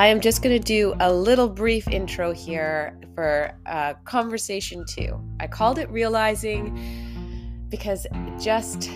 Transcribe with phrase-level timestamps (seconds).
[0.00, 5.20] I am just going to do a little brief intro here for uh, conversation two.
[5.40, 8.06] I called it realizing because
[8.42, 8.90] just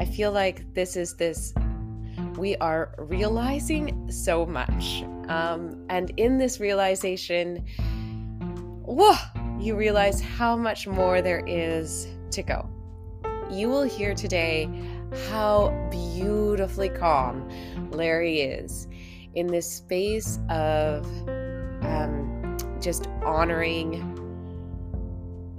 [0.00, 1.54] I feel like this is this
[2.36, 5.04] we are realizing so much.
[5.28, 7.64] Um, and in this realization,
[8.82, 9.14] whoa,
[9.60, 12.68] you realize how much more there is to go.
[13.52, 14.68] You will hear today
[15.30, 17.48] how beautifully calm
[17.92, 18.88] Larry is
[19.34, 21.04] in this space of
[21.84, 24.10] um, just honoring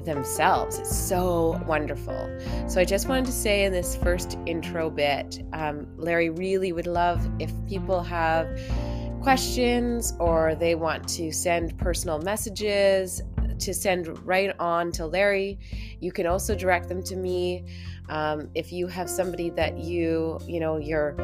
[0.04, 0.80] themselves.
[0.80, 2.40] It's so wonderful.
[2.68, 6.88] So, I just wanted to say in this first intro bit, um, Larry really would
[6.88, 8.48] love if people have
[9.22, 13.24] questions or they want to send personal messages
[13.58, 15.58] to send right on to Larry.
[16.00, 17.66] You can also direct them to me.
[18.10, 21.16] Um, if you have somebody that you, you know, you're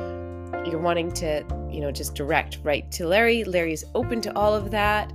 [0.66, 3.44] you're wanting to, you know, just direct right to Larry.
[3.44, 5.12] Larry is open to all of that.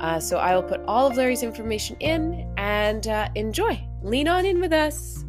[0.00, 3.80] Uh, so I will put all of Larry's information in and uh, enjoy.
[4.02, 5.24] Lean on in with us.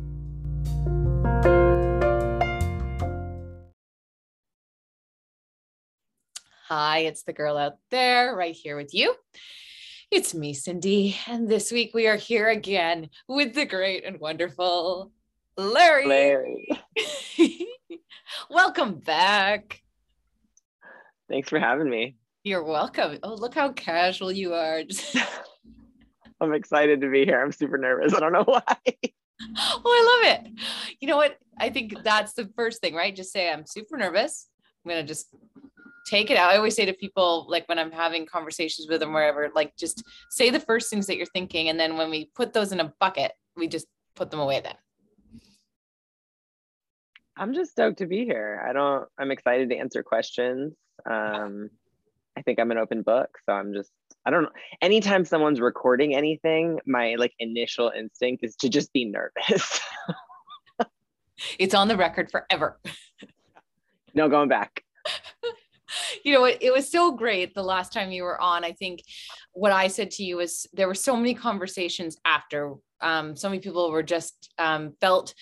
[6.67, 9.13] Hi, it's the girl out there right here with you.
[10.09, 15.11] It's me, Cindy, and this week we are here again with the great and wonderful
[15.57, 16.07] Larry.
[16.07, 16.67] Larry.
[18.49, 19.81] Welcome back.
[21.29, 22.17] Thanks for having me.
[22.43, 23.17] You're welcome.
[23.23, 24.81] Oh, look how casual you are.
[26.41, 27.41] I'm excited to be here.
[27.41, 28.13] I'm super nervous.
[28.13, 28.61] I don't know why.
[29.57, 30.51] oh, I love it.
[30.99, 31.37] You know what?
[31.57, 33.15] I think that's the first thing, right?
[33.15, 34.47] Just say, I'm super nervous.
[34.83, 35.27] I'm going to just
[36.05, 36.51] take it out.
[36.51, 40.03] I always say to people, like when I'm having conversations with them, wherever, like just
[40.29, 41.69] say the first things that you're thinking.
[41.69, 44.75] And then when we put those in a bucket, we just put them away then.
[47.37, 48.63] I'm just stoked to be here.
[48.67, 50.73] I don't, I'm excited to answer questions.
[51.09, 51.69] Um,
[52.37, 53.29] I think I'm an open book.
[53.45, 53.91] So I'm just,
[54.25, 54.49] I don't know.
[54.81, 59.81] Anytime someone's recording anything, my like initial instinct is to just be nervous.
[61.59, 62.79] it's on the record forever.
[64.13, 64.83] no going back.
[66.23, 68.63] you know, it, it was so great the last time you were on.
[68.63, 69.03] I think
[69.51, 72.73] what I said to you was there were so many conversations after.
[73.01, 75.33] Um, so many people were just um, felt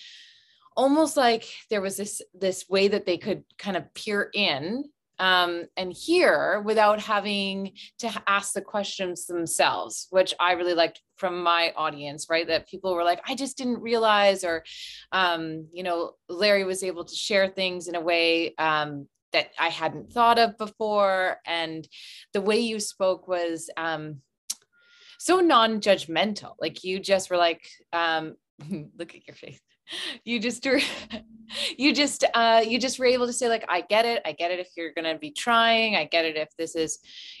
[0.76, 4.84] almost like there was this this way that they could kind of peer in
[5.18, 11.42] um, and hear without having to ask the questions themselves, which I really liked from
[11.42, 12.46] my audience, right?
[12.46, 14.64] That people were like, I just didn't realize, or,
[15.12, 19.68] um, you know, Larry was able to share things in a way um, that I
[19.68, 21.36] hadn't thought of before.
[21.46, 21.86] And
[22.32, 24.20] the way you spoke was um,
[25.18, 26.54] so non judgmental.
[26.60, 28.34] Like you just were like, um,
[28.98, 29.60] look at your face
[30.24, 30.66] you just
[31.76, 34.50] you just uh you just were able to say like i get it i get
[34.50, 36.98] it if you're to be trying i get it if this is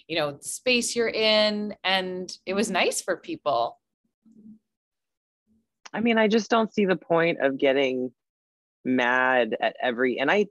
[0.08, 3.78] you know the space you're in and it was nice for people.
[5.92, 8.10] I mean i just don't see the point of getting
[8.84, 10.46] mad at every and i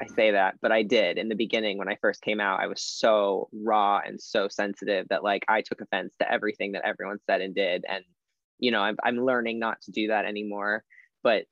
[0.00, 2.66] i say that but i did in the beginning when i first came out i
[2.66, 7.18] was so raw and so sensitive that like i took offense to everything that everyone
[7.26, 8.02] said and did and
[8.58, 10.82] you know i'm, I'm learning not to do that anymore
[11.22, 11.44] but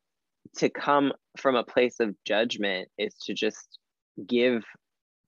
[0.56, 3.78] to come from a place of judgment is to just
[4.26, 4.64] give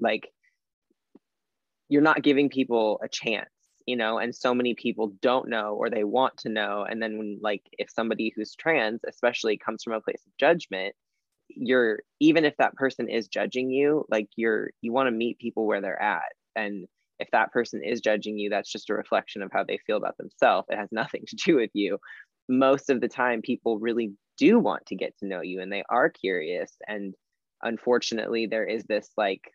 [0.00, 0.28] like
[1.88, 3.48] you're not giving people a chance
[3.86, 6.86] you know and so many people don't know or they want to know.
[6.88, 10.94] And then when like if somebody who's trans especially comes from a place of judgment
[11.48, 15.66] you're even if that person is judging you like you're you want to meet people
[15.66, 16.32] where they're at.
[16.56, 16.86] And
[17.18, 20.16] if that person is judging you that's just a reflection of how they feel about
[20.16, 20.68] themselves.
[20.70, 21.98] It has nothing to do with you
[22.48, 25.84] most of the time people really do want to get to know you and they
[25.88, 26.72] are curious.
[26.86, 27.14] And
[27.62, 29.52] unfortunately there is this like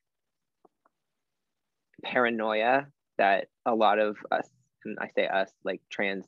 [2.04, 2.88] paranoia
[3.18, 4.48] that a lot of us
[4.86, 6.26] and i say us like trans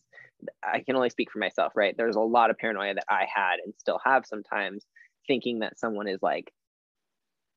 [0.64, 1.96] i can only speak for myself right?
[1.96, 4.84] There's a lot of paranoia that i had and still have sometimes
[5.28, 6.52] thinking that someone is like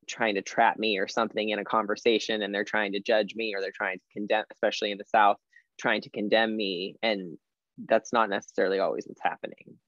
[0.07, 3.55] trying to trap me or something in a conversation and they're trying to judge me
[3.55, 5.39] or they're trying to condemn especially in the south
[5.79, 6.97] trying to condemn me.
[7.03, 7.39] And
[7.79, 9.79] that's not necessarily always what's happening.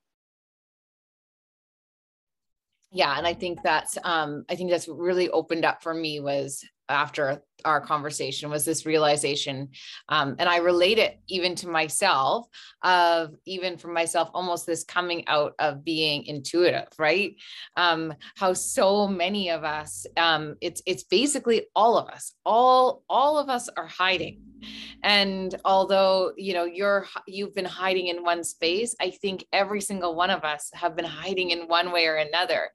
[2.95, 6.65] Yeah and i think that's um i think that's really opened up for me was
[6.89, 9.71] after our conversation was this realization
[10.09, 12.47] um, and i relate it even to myself
[12.83, 17.37] of even for myself almost this coming out of being intuitive right?
[17.77, 23.39] Um, how so many of us um, it's it's basically all of us all all
[23.39, 24.41] of us are hiding.
[25.03, 30.15] And although you know you're you've been hiding in one space i think every single
[30.15, 32.71] one of us have been hiding in one way or another.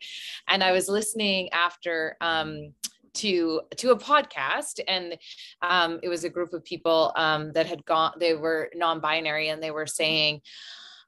[0.47, 2.73] And i was listening after um
[3.13, 5.17] to to a podcast and
[5.61, 9.61] um, it was a group of people um, that had gone they were non-binary and
[9.61, 10.41] they were saying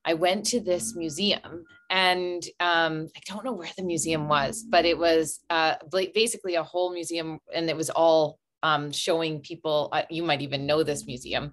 [0.06, 4.86] i went to this museum and um, i don't know where the museum was but
[4.86, 5.76] it was uh,
[6.14, 10.66] basically a whole museum and it was all um, showing people uh, you might even
[10.68, 11.52] know this museum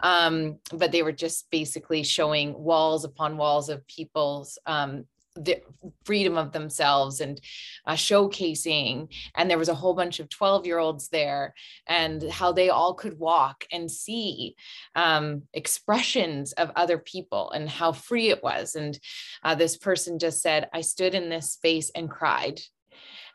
[0.00, 5.04] um, but they were just basically showing walls upon walls of people's um,
[5.44, 5.62] the
[6.04, 7.40] freedom of themselves and
[7.86, 11.54] uh, showcasing and there was a whole bunch of 12 year olds there
[11.86, 14.56] and how they all could walk and see
[14.94, 18.74] um, expressions of other people and how free it was.
[18.74, 18.98] And
[19.42, 22.60] uh, this person just said i stood in this space and cried.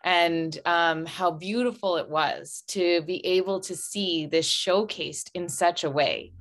[0.06, 5.86] And um, how beautiful it was to be able to see this showcased in such
[5.86, 6.34] a way.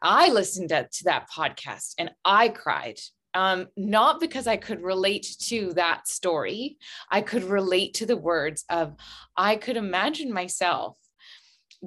[0.00, 2.98] I listened to, to that podcast and I cried
[3.34, 6.78] um, not because I could relate to that story.
[7.10, 8.94] I could relate to the words of,
[9.36, 10.96] I could imagine myself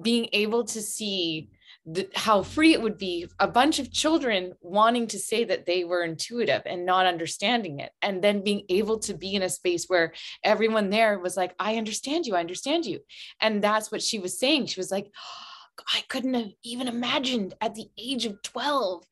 [0.02, 1.50] being able to see
[1.86, 5.84] the, how free it would be a bunch of children wanting to say that they
[5.84, 9.86] were intuitive and not understanding it and then being able to be in a space
[9.88, 13.00] where everyone there was like i understand you i understand you
[13.42, 15.51] and that's what she was saying she was like oh,
[15.88, 19.04] I couldn't have even imagined at the age of 12,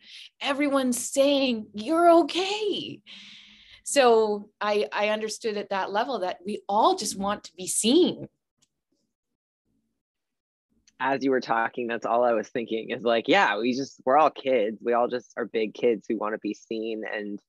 [0.41, 3.01] everyone saying, You're okay.
[3.83, 8.27] So I, I understood at that level that we all just want to be seen.
[10.99, 14.17] As you were talking, that's all I was thinking is like, yeah, we just, we're
[14.17, 14.77] all kids.
[14.83, 17.39] We all just are big kids who want to be seen and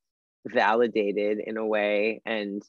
[0.46, 2.22] validated in a way.
[2.24, 2.62] And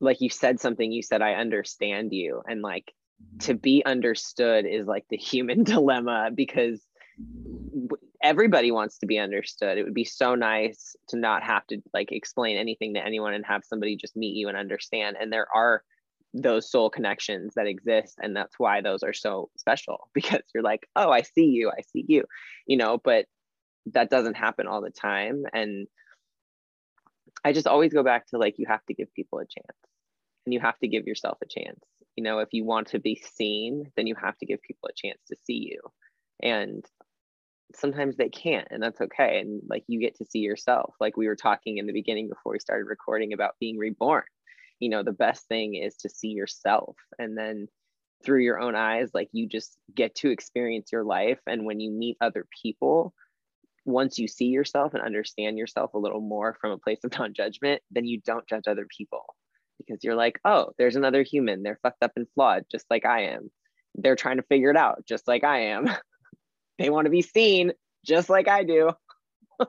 [0.00, 2.40] like you said something, you said, I understand you.
[2.48, 2.90] And like,
[3.40, 6.82] to be understood is like the human dilemma because
[8.22, 9.78] everybody wants to be understood.
[9.78, 13.44] It would be so nice to not have to like explain anything to anyone and
[13.46, 15.16] have somebody just meet you and understand.
[15.20, 15.82] And there are
[16.32, 20.88] those soul connections that exist and that's why those are so special because you're like,
[20.96, 21.70] "Oh, I see you.
[21.70, 22.24] I see you."
[22.66, 23.26] You know, but
[23.92, 25.86] that doesn't happen all the time and
[27.44, 29.78] I just always go back to like you have to give people a chance
[30.46, 31.80] and you have to give yourself a chance
[32.16, 34.92] you know if you want to be seen then you have to give people a
[34.94, 35.80] chance to see you.
[36.42, 36.84] And
[37.74, 39.40] sometimes they can't and that's okay.
[39.40, 40.94] And like you get to see yourself.
[41.00, 44.24] Like we were talking in the beginning before we started recording about being reborn.
[44.80, 46.96] You know the best thing is to see yourself.
[47.18, 47.68] And then
[48.24, 51.38] through your own eyes like you just get to experience your life.
[51.46, 53.14] And when you meet other people
[53.86, 57.82] once you see yourself and understand yourself a little more from a place of non-judgment
[57.90, 59.26] then you don't judge other people
[59.78, 61.62] because you're like, oh, there's another human.
[61.62, 63.50] They're fucked up and flawed, just like I am.
[63.94, 65.88] They're trying to figure it out, just like I am.
[66.78, 67.72] they want to be seen,
[68.04, 68.90] just like I do.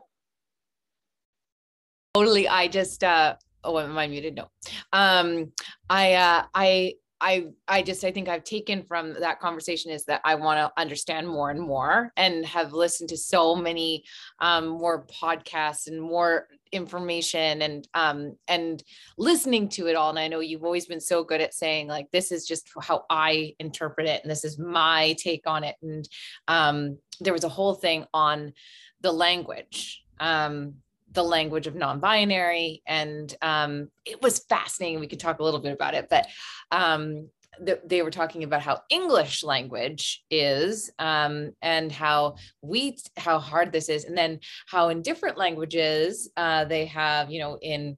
[2.13, 2.48] totally.
[2.48, 4.36] I just, uh, oh, am I muted?
[4.36, 4.50] No.
[4.94, 5.52] Um,
[5.90, 10.21] I, uh, I, I I just I think I've taken from that conversation is that
[10.25, 14.03] I want to understand more and more and have listened to so many
[14.39, 18.83] um, more podcasts and more information and um and
[19.17, 20.09] listening to it all.
[20.09, 23.06] And I know you've always been so good at saying like this is just how
[23.09, 25.75] I interpret it and this is my take on it.
[25.81, 26.07] And
[26.47, 28.53] um there was a whole thing on
[29.01, 30.75] the language um
[31.15, 35.00] the language of non-binary and um, it was fascinating.
[35.00, 36.27] We could talk a little bit about it but
[36.71, 37.29] um,
[37.65, 43.72] th- they were talking about how english language is um, and how we how hard
[43.72, 44.05] this is.
[44.05, 47.98] And then how in different languages uh, they have you know in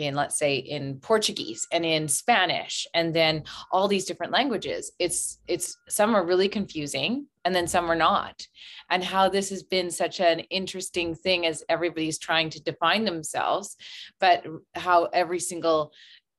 [0.00, 3.42] in let's say in portuguese and in spanish and then
[3.72, 8.46] all these different languages it's it's some are really confusing and then some are not.
[8.90, 13.76] And how this has been such an interesting thing as everybody's trying to define themselves
[14.18, 15.92] but how every single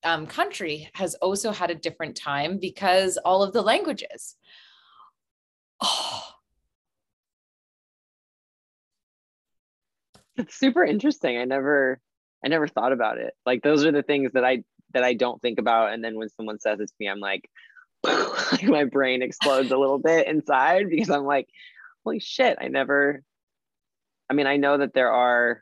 [0.03, 4.35] um, country has also had a different time because all of the languages.
[5.81, 6.23] Oh.
[10.37, 11.37] It's super interesting.
[11.37, 11.99] I never
[12.43, 13.33] I never thought about it.
[13.45, 15.93] Like those are the things that I that I don't think about.
[15.93, 17.49] And then when someone says it to me, I'm like,
[18.03, 21.47] like my brain explodes a little bit inside because I'm like,
[22.03, 23.23] holy shit, I never.
[24.29, 25.61] I mean, I know that there are,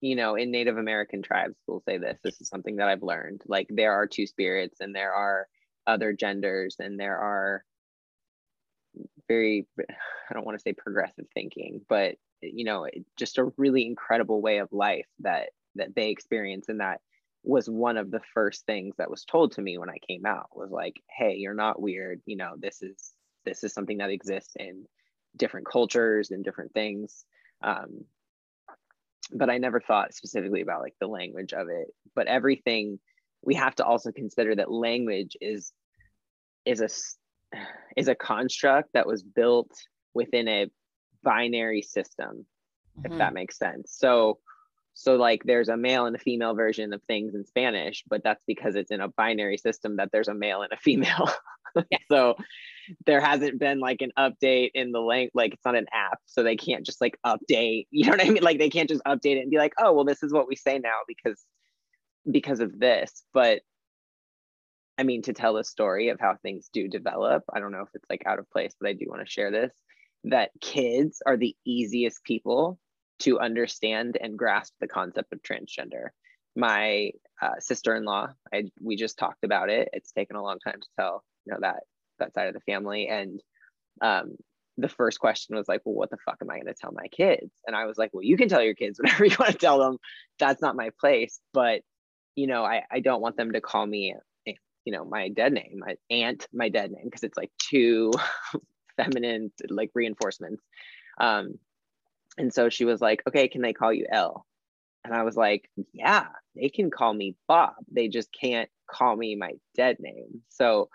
[0.00, 2.18] you know, in Native American tribes, we'll say this.
[2.24, 3.42] This is something that I've learned.
[3.46, 5.46] Like there are two spirits, and there are
[5.86, 7.64] other genders, and there are
[9.28, 14.42] very, I don't want to say progressive thinking, but you know just a really incredible
[14.42, 17.00] way of life that that they experience and that
[17.44, 20.48] was one of the first things that was told to me when I came out
[20.56, 22.22] was like, hey, you're not weird.
[22.24, 23.12] You know, this is
[23.44, 24.86] this is something that exists in
[25.36, 27.24] different cultures and different things.
[27.62, 28.04] Um,
[29.32, 31.88] but I never thought specifically about like the language of it.
[32.14, 32.98] But everything
[33.42, 35.72] we have to also consider that language is
[36.64, 36.88] is a
[37.96, 39.70] is a construct that was built
[40.14, 40.66] within a
[41.22, 42.46] binary system
[42.98, 43.12] mm-hmm.
[43.12, 44.38] if that makes sense so
[44.94, 48.44] so like there's a male and a female version of things in spanish but that's
[48.46, 51.30] because it's in a binary system that there's a male and a female
[51.90, 51.98] yeah.
[52.10, 52.36] so
[53.06, 56.42] there hasn't been like an update in the link like it's not an app so
[56.42, 59.36] they can't just like update you know what i mean like they can't just update
[59.36, 61.44] it and be like oh well this is what we say now because
[62.30, 63.60] because of this but
[64.98, 67.88] i mean to tell the story of how things do develop i don't know if
[67.94, 69.72] it's like out of place but i do want to share this
[70.24, 72.78] that kids are the easiest people
[73.20, 76.08] to understand and grasp the concept of transgender.
[76.56, 79.88] My uh, sister-in-law I, we just talked about it.
[79.92, 81.82] It's taken a long time to tell you know that
[82.18, 83.40] that side of the family and
[84.00, 84.36] um,
[84.78, 87.06] the first question was like well what the fuck am i going to tell my
[87.08, 87.50] kids?
[87.66, 89.78] And i was like well you can tell your kids whatever you want to tell
[89.78, 89.98] them.
[90.38, 91.38] That's not my place.
[91.52, 91.82] But
[92.36, 94.16] you know, I, I don't want them to call me,
[94.84, 98.12] you know, my dead name, my aunt, my dead name, because it's like two
[98.96, 100.62] feminine, like reinforcements.
[101.18, 101.58] Um,
[102.36, 104.46] and so she was like, okay, can they call you L?
[105.04, 106.26] And I was like, yeah,
[106.56, 107.74] they can call me Bob.
[107.90, 110.42] They just can't call me my dead name.
[110.48, 110.88] So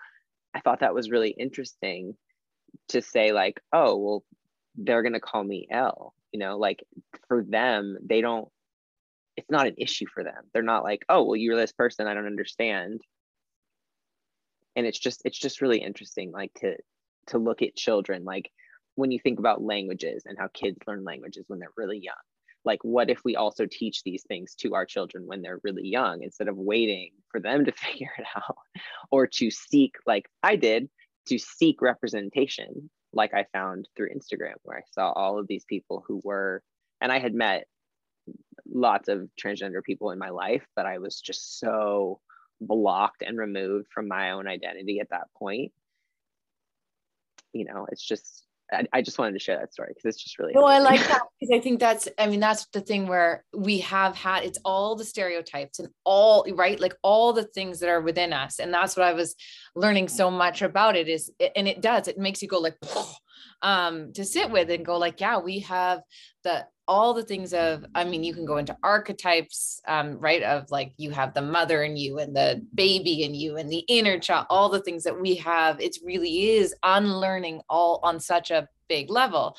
[0.54, 2.16] I thought that was really interesting
[2.88, 4.24] to say, like, oh, well,
[4.76, 6.14] they're going to call me L.
[6.32, 6.84] You know, like
[7.28, 8.48] for them, they don't
[9.36, 10.44] it's not an issue for them.
[10.52, 13.00] They're not like, oh, well, you're this person, I don't understand.
[14.76, 16.76] And it's just it's just really interesting, like to
[17.28, 18.50] to look at children, like
[18.94, 22.14] when you think about languages and how kids learn languages when they're really young.
[22.64, 26.22] Like, what if we also teach these things to our children when they're really young
[26.22, 28.58] instead of waiting for them to figure it out
[29.10, 30.90] or to seek, like I did,
[31.28, 36.04] to seek representation, like I found through Instagram, where I saw all of these people
[36.06, 36.62] who were,
[37.00, 37.66] and I had met
[38.70, 42.20] lots of transgender people in my life, but I was just so
[42.60, 45.72] blocked and removed from my own identity at that point.
[47.52, 50.38] You know, it's just I, I just wanted to share that story because it's just
[50.38, 50.52] really.
[50.54, 53.78] No, I like that because I think that's I mean that's the thing where we
[53.78, 58.00] have had it's all the stereotypes and all right like all the things that are
[58.00, 59.34] within us and that's what I was
[59.74, 62.76] learning so much about it is and it does it makes you go like
[63.62, 66.00] um to sit with and go like yeah we have
[66.44, 70.68] the all the things of i mean you can go into archetypes um, right of
[70.70, 74.18] like you have the mother in you and the baby in you and the inner
[74.18, 75.80] child all the things that we have.
[75.80, 79.56] It really is unlearning all on such a big level.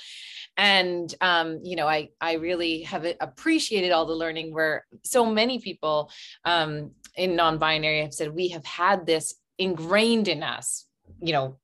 [0.57, 5.59] And um, you know i i really have appreciated all the learning where so many
[5.59, 6.11] people
[6.43, 10.87] um, in non-binary have said we have had this ingrained in us
[11.21, 11.57] you know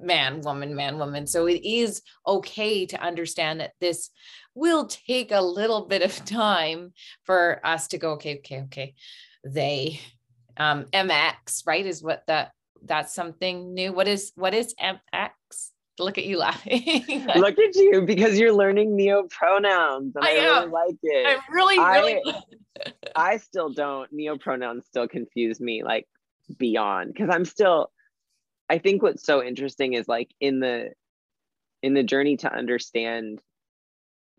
[0.00, 4.10] man woman man woman so it is okay to understand that this
[4.54, 6.92] will take a little bit of time
[7.24, 8.94] for us to go, okay, okay, okay.
[9.44, 10.00] They
[10.56, 11.84] um MX, right?
[11.84, 12.52] Is what that
[12.84, 13.92] that's something new.
[13.92, 15.30] What is what is MX?
[15.98, 17.26] Look at you laughing.
[17.36, 20.14] Look at you because you're learning neo pronouns.
[20.20, 21.26] I, I really like it.
[21.26, 24.10] I'm really, really I, I still don't.
[24.12, 26.08] Neo pronouns still confuse me like
[26.58, 27.90] beyond because I'm still
[28.72, 30.92] I think what's so interesting is like in the
[31.82, 33.42] in the journey to understand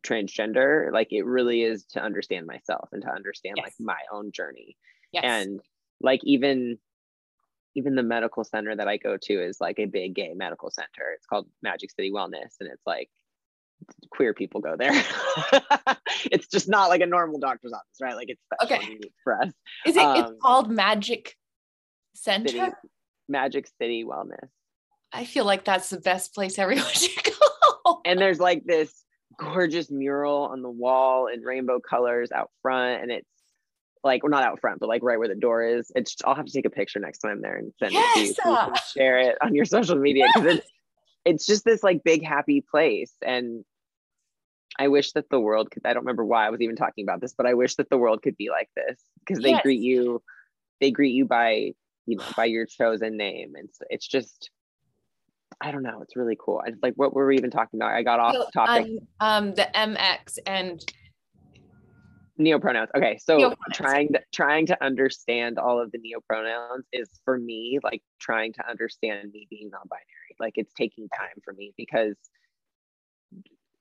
[0.04, 3.66] transgender like it really is to understand myself and to understand yes.
[3.68, 4.76] like my own journey.
[5.12, 5.24] Yes.
[5.24, 5.60] and
[6.02, 6.80] like even
[7.76, 11.12] even the medical center that i go to is like a big gay medical center.
[11.16, 13.12] It's called magic city wellness and it's like
[14.10, 15.00] queer people go there.
[16.32, 18.16] It's just not like a normal doctor's office right?
[18.16, 18.98] Like it's okay.
[19.24, 19.52] for us.
[19.86, 21.36] Is it um, it's called magic
[22.16, 22.48] center?
[22.48, 22.72] City,
[23.28, 24.50] magic city wellness.
[25.12, 28.02] I feel like that's the best place everyone should go.
[28.06, 29.04] And there's like this
[29.38, 33.28] gorgeous mural on the wall in rainbow colors out front and it's
[34.04, 35.92] like well not out front but like right where the door is.
[35.96, 38.18] It's i'll have to take a picture next time I'm there and send yes.
[38.18, 40.68] it to you so you share it on your social media because it's
[41.26, 43.14] it's just this like big happy place.
[43.22, 43.64] And
[44.80, 47.22] i wish that the world could i don't remember why i was even talking about
[47.22, 49.62] this but i wish that the world could be like this because they yes.
[49.62, 50.20] greet you
[50.82, 51.74] they greet you by
[52.06, 54.50] you know by your chosen name and so it's just
[55.62, 56.02] I don't know.
[56.02, 56.62] It's really cool.
[56.66, 57.94] I like what were we even talking about?
[57.94, 58.88] I got off so, topic.
[59.20, 60.94] Um, um, the MX and
[62.40, 62.88] neopronouns.
[62.96, 63.74] Okay, so neopronouns.
[63.74, 68.70] trying to trying to understand all of the neopronouns is for me like trying to
[68.70, 70.36] understand me being non-binary.
[70.40, 72.16] Like it's taking time for me because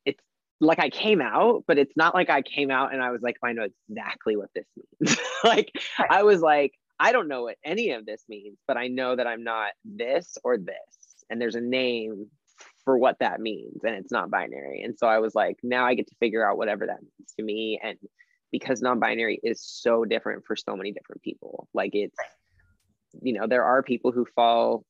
[0.05, 0.23] it's
[0.61, 3.37] like I came out, but it's not like I came out and I was like,
[3.43, 5.17] I know exactly what this means.
[5.45, 6.11] like right.
[6.11, 9.27] I was like, I don't know what any of this means, but I know that
[9.27, 12.29] I'm not this or this and there's a name
[12.85, 14.83] for what that means and it's not binary.
[14.83, 17.45] And so i was like now i get to figure out whatever that means to
[17.45, 17.99] me and
[18.53, 22.17] because non-binary is so different for so many different people like it's
[23.23, 24.85] you know there are people who fall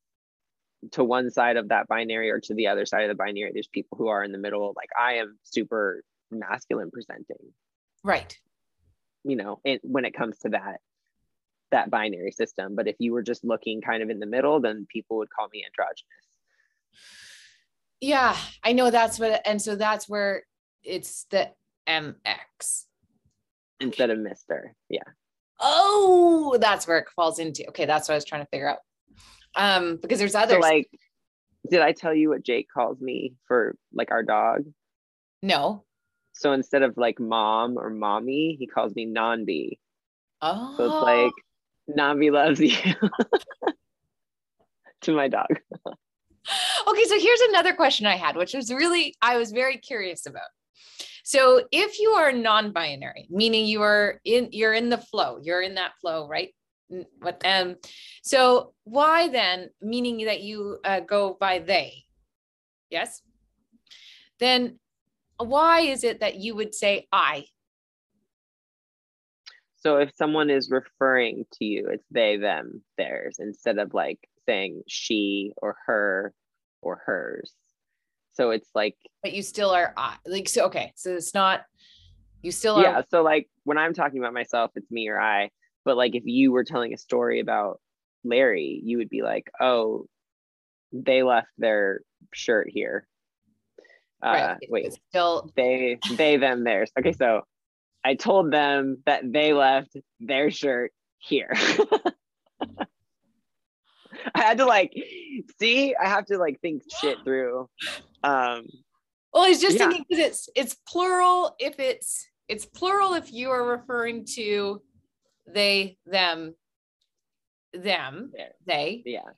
[0.91, 3.53] to one side of that binary or to the other side of the binary.
[3.55, 7.53] There's people who are in the middle like i am super masculine presenting.
[8.03, 8.37] Right.
[9.25, 10.81] You know and when it comes to that
[11.73, 14.87] that binary system but if you were just looking kind of in the middle then
[14.89, 16.07] people would call me androgynous.
[18.01, 20.45] Yeah i know that's what and so that's where
[20.85, 21.51] it's the
[21.89, 22.85] mx
[23.81, 25.03] instead of mister yeah.
[25.61, 27.67] Oh that's where it falls into.
[27.69, 28.79] Okay that's what i was trying to figure out.
[29.55, 30.55] Um because there's others.
[30.55, 30.89] so like
[31.71, 34.65] did i tell you what jake calls me for like our dog?
[35.43, 35.85] No.
[36.33, 39.79] So instead of like mom or mommy he calls me nanbi
[40.41, 41.33] oh so it's like
[41.89, 42.77] nanbi loves you.
[45.03, 45.49] To my dog.
[45.51, 50.49] Okay so here's another question i had which was really i was very curious about.
[51.25, 55.75] So if you are non-binary meaning you are in you're in the flow you're in
[55.75, 56.55] that flow right?
[57.19, 57.77] What um
[58.23, 62.05] so why then meaning that you uh, go by they?
[62.91, 63.23] Yes?
[64.39, 64.79] Then
[65.39, 67.45] why is it that you would say i
[69.83, 74.83] so if someone is referring to you it's they them theirs instead of like saying
[74.89, 76.33] she or her
[76.81, 77.53] or hers
[78.33, 79.95] so it's like but you still are
[80.27, 81.63] like so okay so it's not
[82.43, 85.49] you still are yeah so like when i'm talking about myself it's me or i
[85.85, 87.81] but like if you were telling a story about
[88.25, 90.07] Larry, you would be like, oh,
[90.93, 92.01] they left their
[92.33, 93.07] shirt here.
[94.23, 94.69] Uh, right.
[94.71, 96.93] wait, still they, they, them, theirs.
[96.99, 97.43] Okay, so
[98.05, 101.53] I told them that they left their shirt here.
[104.35, 104.93] I had to like
[105.61, 107.69] see, I have to like think shit through.
[108.23, 108.67] Um
[109.33, 109.89] well, I was just yeah.
[109.89, 114.83] thinking because it's it's plural if it's it's plural if you are referring to
[115.47, 116.55] they, them,
[117.73, 118.33] them,
[118.67, 119.03] they.
[119.05, 119.31] Yeah.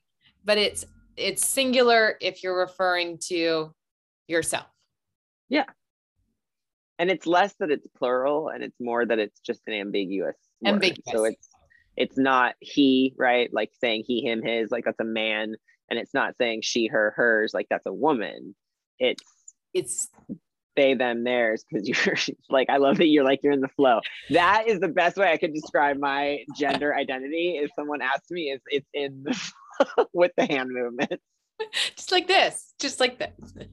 [0.44, 0.84] But it's
[1.16, 3.72] it's singular if you're referring to
[4.26, 4.66] yourself.
[5.48, 5.64] Yeah.
[6.98, 10.36] And it's less that it's plural and it's more that it's just an ambiguous.
[10.64, 11.04] Ambiguous.
[11.06, 11.16] Word.
[11.16, 11.48] So it's
[11.96, 13.52] it's not he, right?
[13.52, 15.54] Like saying he, him, his, like that's a man.
[15.90, 18.54] And it's not saying she, her, hers, like that's a woman.
[18.98, 19.22] It's
[19.72, 20.08] it's
[20.76, 22.16] they them theirs because you're
[22.50, 25.30] like i love that you're like you're in the flow that is the best way
[25.30, 30.32] i could describe my gender identity if someone asks me is it's in the with
[30.36, 31.20] the hand movement
[31.96, 33.66] just like this just like this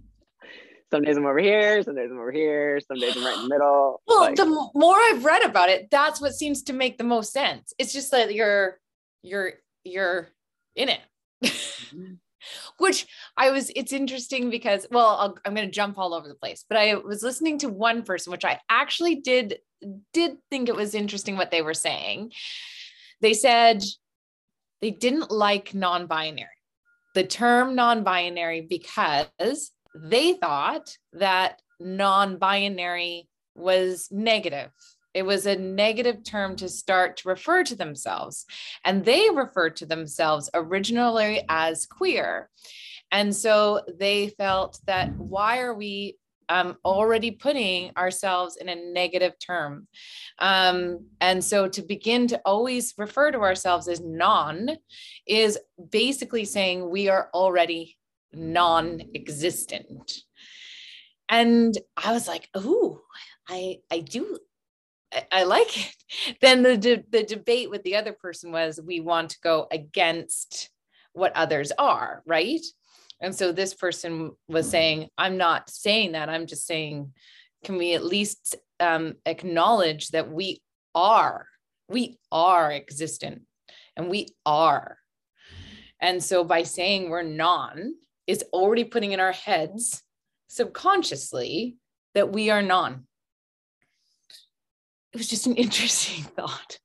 [0.91, 3.43] some days i'm over here some days i'm over here some days i'm right in
[3.43, 6.97] the middle well like, the more i've read about it that's what seems to make
[6.97, 7.73] the most sense.
[7.77, 8.80] It's just that you're
[9.21, 10.30] you're you're
[10.75, 11.01] in it.
[11.43, 12.13] Mm-hmm.
[12.80, 13.06] Which
[13.38, 16.65] I was, it's interesting because, well, i am going to jump all over the place,
[16.67, 19.60] but I was listening to one person, which I actually did,
[20.12, 22.32] did think it was interesting what they were saying.
[23.21, 23.84] They said
[24.82, 26.47] they didn't like non binary,
[27.13, 34.71] the term non binary, because they thought that non binary was negative
[35.13, 38.45] it was a negative term to start to refer to themselves.
[38.86, 42.49] And they referred to themselves originally as queer.
[43.12, 49.39] And so they felt that why are we um, already putting ourselves in a negative
[49.39, 49.88] term.
[50.39, 54.71] Um, and so to begin to always refer to ourselves as non
[55.25, 55.58] is
[55.91, 57.97] basically saying we are already
[58.34, 60.13] non existent.
[61.30, 63.02] And I was like, oh,
[63.48, 64.38] I, I do
[65.32, 65.96] I, like it.
[66.41, 70.70] Then the de- the debate with the other person was we want to go against
[71.13, 72.62] what others are, right?
[73.22, 76.30] And so this person was saying, I'm not saying that.
[76.30, 77.13] I'm just saying,
[77.63, 80.62] can we at least um, acknowledge that we
[80.96, 81.48] are,
[81.88, 83.44] we are existent
[83.96, 84.98] and we are.
[86.00, 87.94] And so by saying we're non
[88.32, 90.04] is already putting in our heads
[90.48, 91.78] subconsciously
[92.13, 93.06] that we are non
[95.13, 96.80] it was just an interesting thought.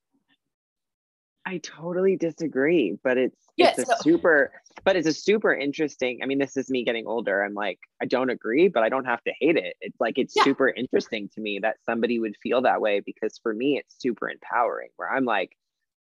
[1.44, 4.50] I totally disagree, but it's yes, it's a super
[4.85, 6.18] but it's a super interesting.
[6.22, 7.42] I mean, this is me getting older.
[7.42, 9.76] I'm like, I don't agree, but I don't have to hate it.
[9.80, 10.42] It's like it's yeah.
[10.42, 14.28] super interesting to me that somebody would feel that way because for me it's super
[14.28, 15.56] empowering where I'm like,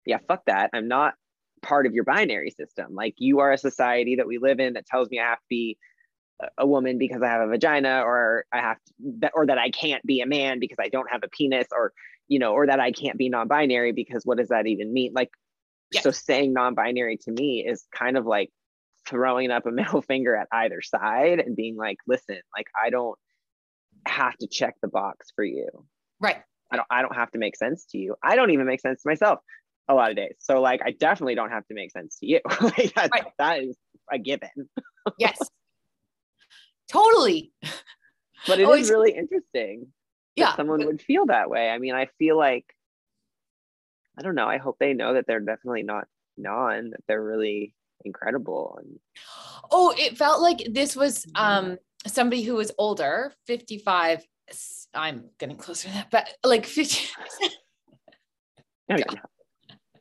[0.06, 0.72] yeah, fuck that.
[0.74, 1.14] I'm not
[1.62, 2.94] part of your binary system.
[2.94, 5.46] Like you are a society that we live in that tells me I have to
[5.50, 5.78] be
[6.58, 8.78] a woman because I have a vagina or I have
[9.22, 11.94] to, or that I can't be a man because I don't have a penis or
[12.28, 15.14] you know or that I can't be non-binary because what does that even mean?
[15.14, 15.32] Like
[15.92, 16.04] yes.
[16.04, 18.52] so saying non-binary to me is kind of like
[19.08, 23.18] throwing up a middle finger at either side and being like listen like I don't
[24.06, 25.70] have to check the box for you.
[26.20, 26.38] Right.
[26.72, 28.16] I don't I don't have to make sense to you.
[28.22, 29.40] I don't even make sense to myself
[29.88, 30.36] a lot of days.
[30.40, 32.40] So like I definitely don't have to make sense to you.
[32.62, 33.26] like that, right.
[33.40, 33.78] that is
[34.12, 34.50] a given.
[35.20, 35.38] yes.
[36.90, 37.52] Totally.
[38.46, 38.86] But it Always.
[38.86, 39.88] is really interesting.
[40.36, 40.56] Yeah.
[40.56, 41.70] someone would feel that way.
[41.70, 42.66] I mean, I feel like
[44.18, 44.48] I don't know.
[44.48, 47.74] I hope they know that they're definitely not non, that they're really
[48.06, 48.80] incredible.
[48.82, 49.00] And
[49.72, 54.26] oh, it felt like this was um somebody who was older, 55.
[54.94, 57.10] I'm getting closer to that, but like 50.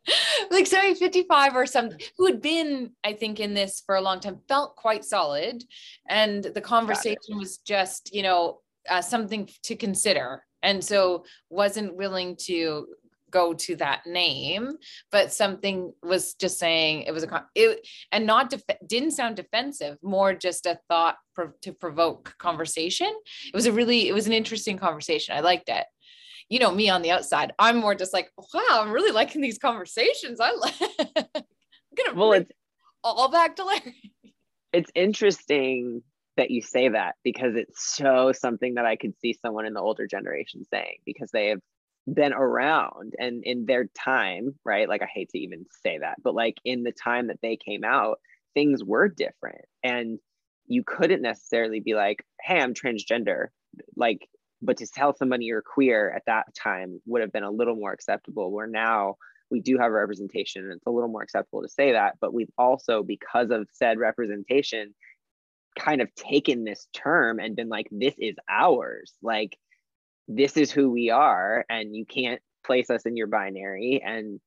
[0.51, 4.21] like sorry 55 or something who had been i think in this for a long
[4.21, 5.65] time felt quite solid.
[6.09, 10.45] And the conversation was just you know uh, something to consider.
[10.63, 12.87] And so wasn't willing to
[13.31, 14.71] go to that name
[15.11, 19.99] but something was just saying it was a it and not def- didn't sound defensive
[20.01, 23.13] more just a thought pro- to provoke conversation.
[23.47, 25.37] It was a really it was an interesting conversation.
[25.37, 25.85] I liked it
[26.49, 29.59] you know me on the outside i'm more just like wow i'm really liking these
[29.59, 30.41] conversations.
[30.41, 30.75] I like
[31.17, 31.45] i'm
[31.97, 32.53] gonna well it's
[33.03, 34.13] all back to larry.
[34.73, 36.03] It's interesting
[36.37, 39.81] that you say that because it's so something that i could see someone in the
[39.81, 41.61] older generation saying because they have
[42.13, 44.89] been around and in their time right?
[44.89, 47.85] Like i hate to even say that but like in the time that they came
[47.85, 48.19] out
[48.55, 50.19] things were different and
[50.67, 53.47] you couldn't necessarily be like hey i'm transgender.
[53.97, 54.29] Like
[54.63, 57.93] but to tell somebody you're queer at that time would have been a little more
[57.93, 59.17] acceptable where now
[59.51, 62.51] we do have representation and it's a little more acceptable to say that but we've
[62.59, 64.95] also because of said representation
[65.79, 69.13] kind of taken this term and been like this is ours.
[69.23, 69.57] Like
[70.27, 74.03] this is who we are and you can't place us in your binary.
[74.05, 74.41] And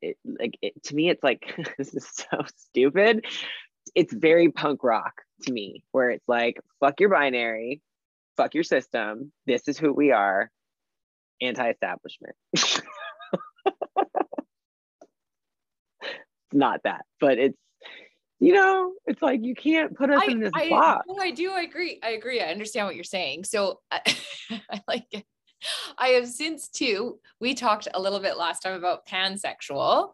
[0.00, 3.26] it like it, to me it's like this is so stupid.
[3.94, 7.82] It's very punk rock to me where it's like fuck your binary
[8.36, 9.32] fuck your system.
[9.46, 10.50] This is who we are.
[11.40, 12.34] Anti-establishment.
[12.52, 12.80] it's
[16.52, 17.58] not that, but it's
[18.38, 21.06] you know, it's like you can't put us I, in this I, box.
[21.08, 21.52] No, I do.
[21.52, 21.98] I agree.
[22.02, 22.40] I agree.
[22.40, 23.44] I understand what you're saying.
[23.44, 24.00] So I,
[24.70, 25.24] I like it.
[25.96, 27.18] I have since too.
[27.40, 30.12] We talked a little bit last time about pansexual,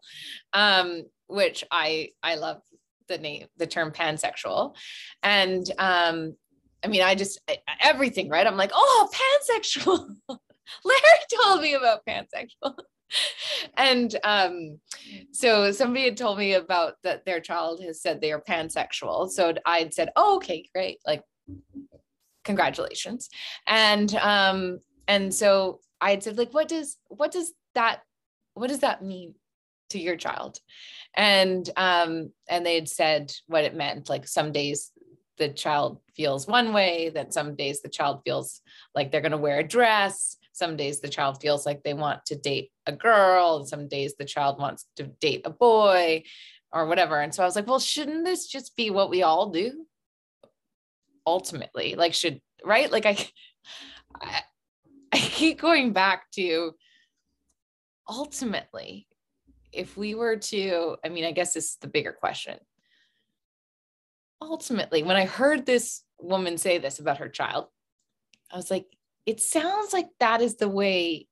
[0.53, 2.61] um, which I I love
[3.09, 4.75] the name, the term pansexual,
[5.21, 6.37] and um,
[6.83, 7.39] I mean, I just
[7.81, 8.45] everything, right?
[8.45, 10.15] I'm like, oh, pansexual.
[10.85, 12.77] Larry told me about pansexual.
[13.77, 14.79] and um,
[15.31, 19.29] so somebody had told me about that their child has said they are pansexual.
[19.29, 20.99] So I'd said, oh, okay, great.
[21.05, 21.23] Like,
[22.43, 23.29] congratulations.
[23.67, 28.01] And um, and so I had said, like, what does what does that
[28.53, 29.35] what does that mean
[29.89, 30.59] to your child?
[31.15, 34.09] And um, and they had said what it meant.
[34.09, 34.91] Like some days
[35.37, 38.61] the child feels one way, then some days the child feels
[38.95, 40.37] like they're going to wear a dress.
[40.51, 44.25] Some days the child feels like they want to date a girl, some days the
[44.25, 46.23] child wants to date a boy
[46.71, 47.19] or whatever.
[47.19, 49.85] And so I was like, well, shouldn't this just be what we all do?
[51.25, 52.91] Ultimately, like, should, right?
[52.91, 53.17] Like, I,
[54.21, 54.41] I,
[55.11, 56.73] I keep going back to
[58.07, 59.07] ultimately,
[59.71, 62.59] if we were to, I mean, I guess this is the bigger question
[64.49, 67.67] ultimately, when I heard this woman say this about her child,
[68.51, 68.85] I was like,
[69.25, 71.27] it sounds like that is the way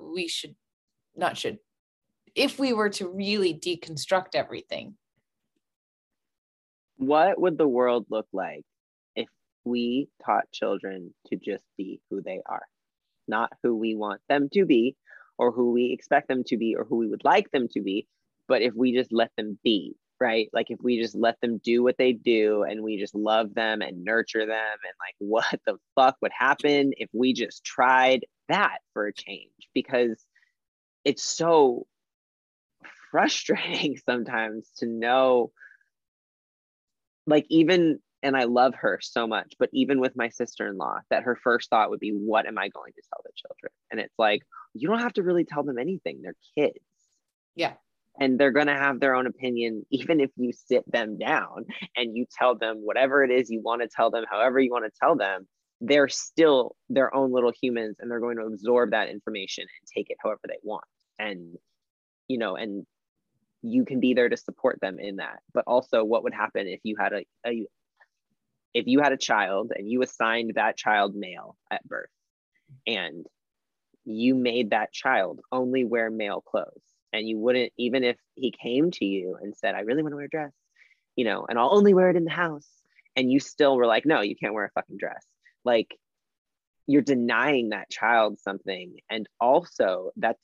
[0.00, 0.54] we should,
[1.16, 1.58] not should,
[2.34, 4.94] if we were to really deconstruct everything.
[6.96, 8.64] What would the world look like
[9.16, 9.28] if
[9.64, 12.66] we taught children to just be who they are,
[13.26, 14.96] not who we want them to be
[15.36, 18.06] or who we expect them to be or who we would like them to be,
[18.48, 20.48] but if we just let them be right?
[20.52, 23.82] Like if we just let them do what they do and we just love them
[23.82, 28.78] and nurture them and like what the fuck would happen if we just tried that
[28.92, 30.24] for a change because
[31.04, 31.86] it's so
[33.10, 35.52] frustrating sometimes to know
[37.26, 41.36] like even and I love her so much, but even with my sister-in-law, that her
[41.36, 43.70] first thought would be, what am I going to tell the children?
[43.92, 44.42] And it's like,
[44.74, 46.20] you don't have to really tell them anything.
[46.20, 46.80] They're kids.
[47.54, 47.74] Yeah
[48.20, 51.64] and they're going to have their own opinion even if you sit them down
[51.96, 54.84] and you tell them whatever it is you want to tell them however you want
[54.84, 55.46] to tell them
[55.80, 60.10] they're still their own little humans and they're going to absorb that information and take
[60.10, 60.84] it however they want.
[61.18, 61.56] And
[62.26, 62.86] you know and
[63.62, 65.40] you can be there to support them in that.
[65.52, 67.66] But also what would happen if you had a, a
[68.74, 72.10] if you had a child and you assigned that child male at birth
[72.86, 73.26] and
[74.04, 78.90] you made that child only wear male clothes and you wouldn't even if he came
[78.90, 80.52] to you and said i really want to wear a dress
[81.16, 82.68] you know and i'll only wear it in the house
[83.18, 85.26] and you still were like no you can't wear a fucking dress.
[85.64, 85.98] Like
[86.86, 90.40] you're denying that child something and also that's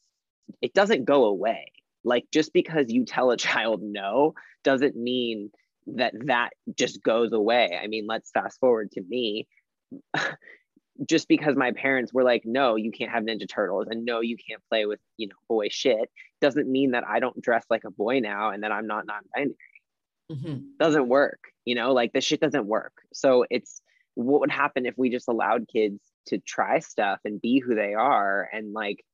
[0.61, 1.73] it doesn't go away.
[2.03, 5.51] Like just because you tell a child no doesn't mean
[5.87, 7.79] that that just goes away.
[7.81, 9.47] I mean let's fast forward to me
[11.09, 14.37] just because my parents were like no you can't have ninja turtles and no you
[14.37, 16.09] can't play with you know boy shit
[16.41, 19.57] doesn't mean that i don't dress like a boy now and that i'm not non-binary
[20.31, 20.59] mm-hmm.
[20.79, 23.83] doesn't work you know like this shit doesn't work so it's
[24.15, 27.95] what would happen if we just allowed kids to try stuff and be who they
[27.95, 29.05] are and like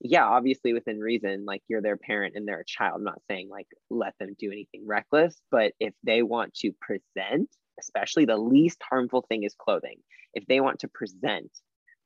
[0.00, 3.48] yeah obviously within reason like you're their parent and they're a child I'm not saying
[3.48, 8.80] like let them do anything reckless but if they want to present especially the least
[8.82, 9.98] harmful thing is clothing
[10.34, 11.50] if they want to present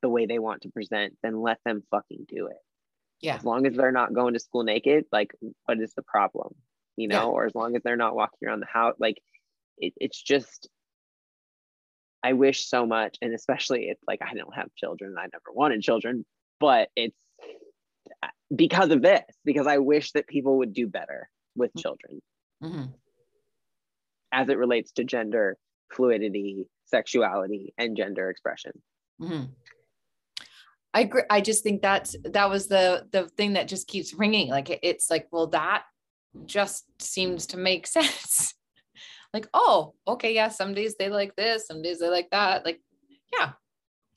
[0.02, 2.56] the way they want to present then let them fucking do it
[3.20, 5.32] yeah as long as they're not going to school naked like
[5.64, 6.54] what is the problem
[6.96, 7.24] you know yeah.
[7.24, 9.18] or as long as they're not walking around the house like
[9.78, 10.68] it, it's just
[12.22, 15.82] I wish so much, and especially it's like I don't have children, I never wanted
[15.82, 16.24] children,
[16.58, 17.16] but it's
[18.54, 21.80] because of this, because I wish that people would do better with mm-hmm.
[21.80, 22.22] children
[22.62, 22.84] mm-hmm.
[24.32, 25.56] As it relates to gender
[25.92, 28.72] fluidity, sexuality, and gender expression.
[29.20, 29.44] Mm-hmm.
[30.94, 31.10] I.
[31.30, 34.48] I just think that's that was the the thing that just keeps ringing.
[34.48, 35.84] Like it's like, well, that
[36.46, 38.54] just seems to make sense
[39.34, 42.64] like, oh, okay, yeah, some days they like this, some days they like that.
[42.64, 42.80] Like,
[43.32, 43.52] yeah.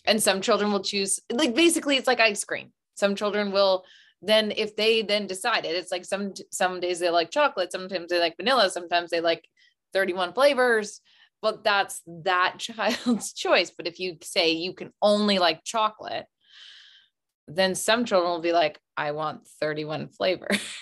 [0.06, 2.72] And some children will choose, like, basically, it's like ice cream.
[2.96, 3.84] Some children will
[4.24, 8.10] then if they then decide it, it's like some some days they like chocolate, sometimes
[8.10, 9.48] they like vanilla, sometimes they like
[9.94, 11.02] 31 flavors.
[11.42, 13.72] But that's that child's choice.
[13.76, 16.26] But if you say you can only like chocolate,
[17.48, 20.48] then some children will be like, I want 31 flavor.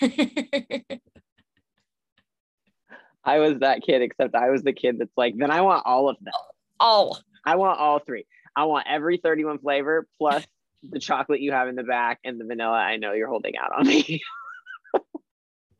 [3.22, 6.08] I was that kid, except I was the kid that's like, then I want all
[6.08, 6.32] of them.
[6.78, 7.18] All.
[7.44, 8.26] I want all three.
[8.56, 10.46] I want every 31 flavor plus
[10.88, 13.72] the chocolate you have in the back and the vanilla I know you're holding out
[13.76, 14.22] on me.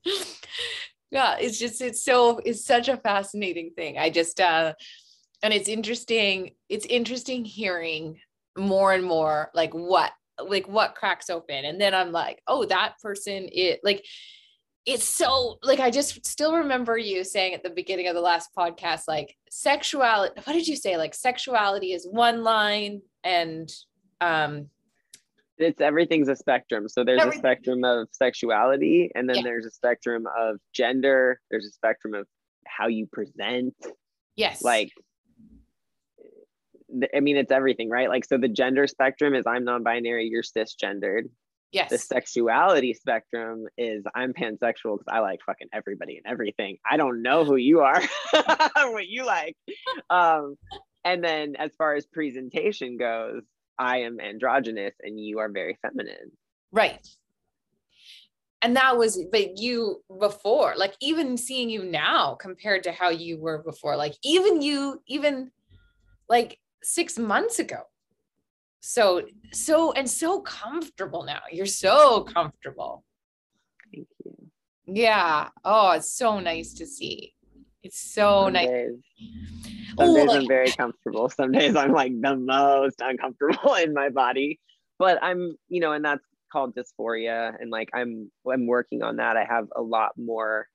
[1.11, 3.99] yeah, it's just it's so it's such a fascinating thing.
[3.99, 4.75] I just uh
[5.43, 8.21] and it's interesting, it's interesting hearing
[8.57, 11.65] more and more like what like what cracks open.
[11.65, 14.05] And then I'm like, oh, that person it like
[14.87, 18.51] it's so like I just still remember you saying at the beginning of the last
[18.57, 20.41] podcast, like sexuality.
[20.45, 20.97] What did you say?
[20.97, 23.71] Like sexuality is one line, and
[24.21, 24.69] um,
[25.61, 26.89] it's everything's a spectrum.
[26.89, 27.39] So there's everything.
[27.39, 29.43] a spectrum of sexuality, and then yeah.
[29.43, 31.41] there's a spectrum of gender.
[31.51, 32.27] There's a spectrum of
[32.67, 33.75] how you present.
[34.37, 34.63] Yes.
[34.63, 34.91] Like
[37.15, 38.09] I mean, it's everything, right?
[38.09, 41.25] Like, so the gender spectrum is I'm non binary, you're cisgendered.
[41.73, 41.91] Yes.
[41.91, 46.79] The sexuality spectrum is I'm pansexual because I like fucking everybody and everything.
[46.89, 49.57] I don't know who you are, what you like.
[50.09, 50.57] Um,
[51.05, 53.43] and then as far as presentation goes,
[53.81, 56.31] I am androgynous and you are very feminine.
[56.71, 57.01] Right.
[58.61, 63.41] And that was, but you before, like even seeing you now compared to how you
[63.41, 65.51] were before, like even you, even
[66.29, 67.81] like six months ago,
[68.81, 71.41] so so and so comfortable now.
[71.51, 73.05] You're so comfortable.
[73.95, 74.35] Thank you.
[74.87, 75.49] Yeah.
[75.65, 77.33] Oh it's so nice to see
[77.83, 78.69] it's so some nice.
[78.69, 78.95] days,
[79.99, 81.29] some Ooh, days like, i'm very comfortable.
[81.29, 84.61] Some days i'm like the most uncomfortable in my body.
[84.99, 87.55] But i'm you know and that's called dysphoria.
[87.61, 89.37] And like i'm i'm working on that.
[89.37, 90.67] I have a lot more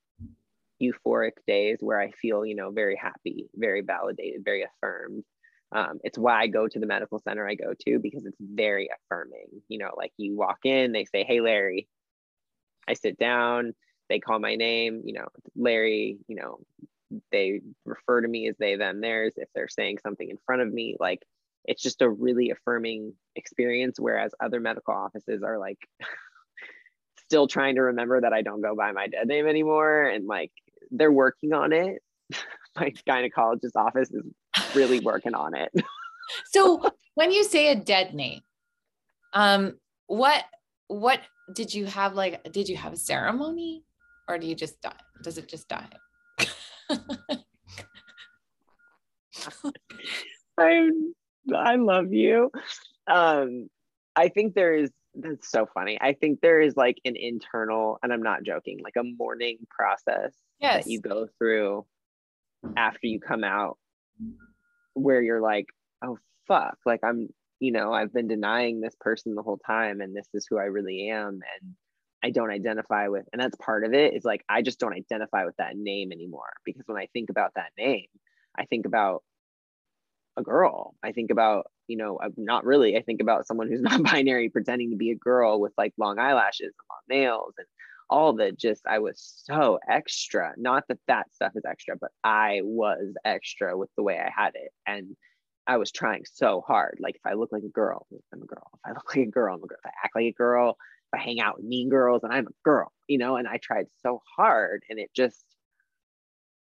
[0.81, 5.23] euphoric days where i feel you know very happy very validated very affirmed.
[5.71, 8.87] Um, it's why I go to the medical center I go to because it's very
[8.95, 9.47] affirming.
[9.67, 11.87] You know, like you walk in, they say, Hey, Larry.
[12.87, 13.73] I sit down,
[14.09, 16.59] they call my name, you know, Larry, you know,
[17.31, 19.33] they refer to me as they, them, theirs.
[19.37, 21.21] If they're saying something in front of me, like
[21.65, 23.99] it's just a really affirming experience.
[23.99, 25.79] Whereas other medical offices are like
[27.25, 30.03] still trying to remember that I don't go by my dead name anymore.
[30.03, 30.51] And like
[30.91, 32.01] they're working on it.
[32.75, 34.23] my gynecologist office is
[34.73, 35.71] really working on it.
[36.51, 38.41] so when you say a dead name,
[39.33, 40.43] um, what
[40.87, 41.19] what
[41.53, 43.83] did you have like did you have a ceremony
[44.27, 44.93] or do you just die?
[45.23, 45.87] Does it just die?
[50.57, 50.89] I
[51.53, 52.51] I love you.
[53.07, 53.69] Um,
[54.15, 55.97] I think there is that's so funny.
[56.01, 60.33] I think there is like an internal, and I'm not joking, like a mourning process
[60.59, 60.83] yes.
[60.83, 61.85] that you go through
[62.75, 63.77] after you come out
[64.93, 65.67] where you're like,
[66.03, 66.17] oh
[66.47, 70.27] fuck, like I'm, you know, I've been denying this person the whole time and this
[70.33, 71.75] is who I really am and
[72.23, 75.45] I don't identify with and that's part of it is like I just don't identify
[75.45, 78.07] with that name anymore because when I think about that name,
[78.57, 79.23] I think about
[80.37, 80.95] a girl.
[81.03, 82.97] I think about you know, uh, not really.
[82.97, 86.19] I think about someone who's not binary pretending to be a girl with like long
[86.19, 87.67] eyelashes and long nails and
[88.09, 90.53] all the just, I was so extra.
[90.57, 94.53] Not that that stuff is extra, but I was extra with the way I had
[94.55, 94.71] it.
[94.85, 95.15] And
[95.67, 96.99] I was trying so hard.
[97.01, 98.69] Like if I look like a girl, I'm a girl.
[98.75, 99.79] If I look like a girl, I'm a girl.
[99.83, 100.77] If I act like a girl,
[101.13, 103.87] I hang out with mean girls, and I'm a girl, you know, and I tried
[104.01, 105.43] so hard and it just,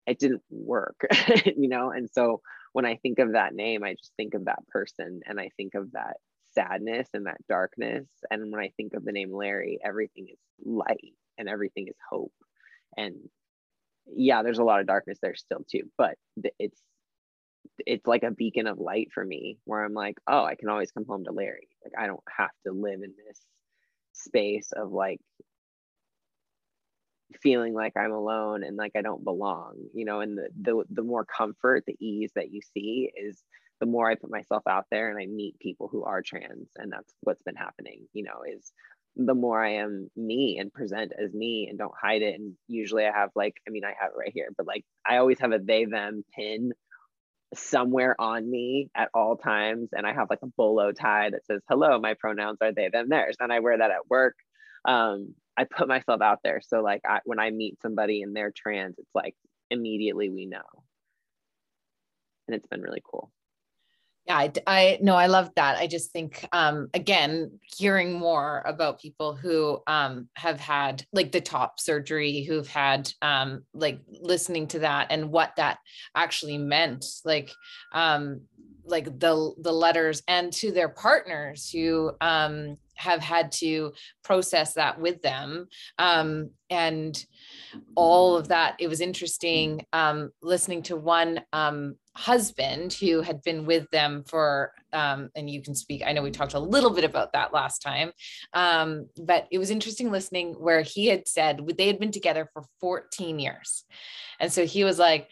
[0.07, 1.01] it didn't work,
[1.45, 1.91] you know?
[1.91, 2.41] And so
[2.73, 5.75] when I think of that name, I just think of that person and I think
[5.75, 6.17] of that
[6.53, 8.07] sadness and that darkness.
[8.31, 12.33] And when I think of the name Larry, everything is light and everything is hope.
[12.97, 13.17] And
[14.07, 16.17] yeah, there's a lot of darkness there still too, but
[16.59, 16.81] it's
[17.87, 20.93] it's like a beacon of light for me where I'm like, oh, I can always
[20.93, 21.69] come home to Larry.
[21.85, 23.41] Like I don't have to live in this
[24.13, 25.21] space of like
[27.43, 31.03] feeling like I'm alone and like I don't belong, you know, and the the the
[31.03, 33.43] more comfort, the ease that you see is
[33.81, 36.93] the more I put myself out there and I meet people who are trans and
[36.93, 38.73] that's what's been happening, you know, is
[39.17, 42.39] the more I am me and present as me and don't hide it.
[42.39, 45.17] And usually I have like, I mean, I have it right here, but like I
[45.17, 46.73] always have a they them pin
[47.55, 49.89] somewhere on me at all times.
[49.93, 53.09] And I have like a bolo tie that says, hello, my pronouns are they, them,
[53.09, 53.37] theirs.
[53.41, 54.37] And I wear that at work.
[54.85, 56.61] Um, I put myself out there.
[56.67, 59.35] So like I, when I meet somebody and they're trans, it's like
[59.71, 60.63] immediately we know.
[62.49, 63.31] And it's been really cool
[64.37, 65.79] I, I no i love that.
[65.79, 71.41] I just think um again hearing more about people who um have had like the
[71.41, 75.79] top surgery who've had um like listening to that and what that
[76.15, 77.51] actually meant like
[77.93, 78.43] um
[78.85, 85.01] like the the letters and to their partners who um have had to process that
[85.01, 85.67] with them.
[85.99, 87.25] Um and
[87.97, 93.65] all of that it was interesting um listening to one um husband who had been
[93.67, 97.05] with them for um, and you can speak i know we talked a little bit
[97.05, 98.13] about that last time
[98.53, 102.65] um, but it was interesting listening where he had said they had been together for
[102.81, 103.85] 14 years.
[104.39, 105.29] And so he was like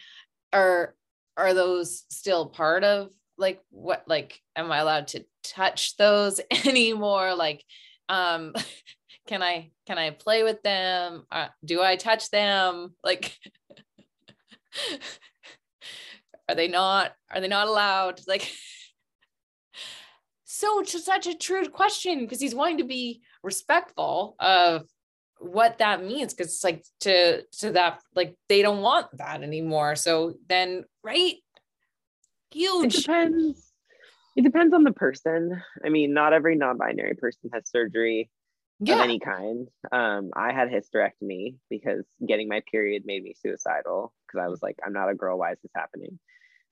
[0.52, 0.94] are
[1.36, 7.34] are those still part of like what like am i allowed to touch those anymore
[7.34, 7.64] like
[8.08, 8.52] um
[9.26, 11.24] can i can i play with them?
[11.30, 12.94] Uh, do i touch them?
[13.04, 13.38] Like
[16.48, 18.20] are they not are they not allowed?
[18.26, 18.50] Like
[20.44, 24.82] so it's such a true question because he's wanting to be respectful of
[25.40, 29.94] what that means because it's like to to that like they don't want that anymore.
[29.94, 31.34] So then right?
[32.50, 32.94] Huge.
[32.96, 33.67] it depends
[34.38, 35.60] it depends on the person.
[35.84, 38.30] I mean not every non-binary person has surgery
[38.78, 38.94] yeah.
[38.94, 39.66] of any kind.
[39.90, 44.76] Um i had hysterectomy because getting my period made me suicidal because i was like
[44.86, 45.38] i'm not a girl.
[45.38, 46.20] Why is this happening?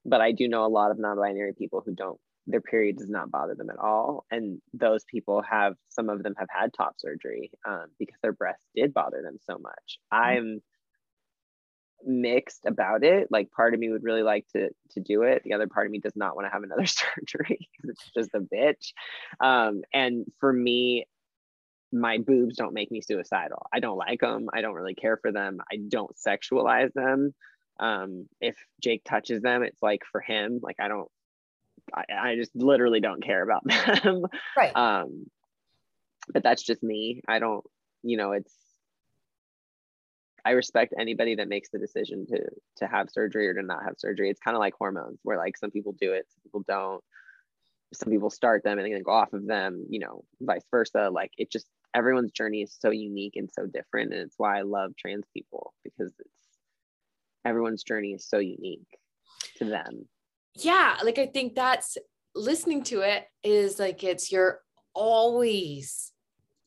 [0.04, 3.32] But I do know a lot of non-binary people who don't their period does not
[3.32, 4.24] bother them at all.
[4.30, 8.62] And those people have some of them have had top surgery um, because their breasts
[8.76, 9.98] did bother them so much.
[10.14, 10.24] Mm-hmm.
[10.24, 10.62] i'm
[12.04, 13.28] mixed about it.
[13.30, 15.42] Like part of me would really like to to do it.
[15.44, 18.40] The other part of me does not want to have another surgery it's just a
[18.40, 18.92] bitch.
[19.40, 21.06] Um, and for me
[21.92, 23.66] my boobs don't make me suicidal.
[23.72, 25.58] I don't like them i don't really care for them.
[25.70, 27.34] I don't sexualize them.
[27.78, 30.60] Um if jake touches them it's like for him.
[30.62, 31.08] Like i don't
[31.94, 33.62] i, I just literally don't care about
[34.02, 34.26] them.
[34.56, 34.76] Right.
[34.76, 35.26] Um
[36.32, 37.22] but that's just me.
[37.28, 37.64] I don't
[38.02, 38.52] you know it's
[40.46, 42.38] i respect anybody that makes the decision to
[42.76, 45.56] to have surgery or to not have surgery it's kind of like hormones where like
[45.56, 47.02] some people do it some people don't
[47.92, 51.30] some people start them and then go off of them you know vice versa like
[51.36, 54.92] it just everyone's journey is so unique and so different and it's why i love
[54.96, 56.36] trans people because it's
[57.46, 58.98] everyone's journey is so unique
[59.56, 60.06] to them.
[60.56, 61.96] Yeah, like I think that's
[62.34, 64.60] listening to it is like it's you're
[64.94, 66.12] always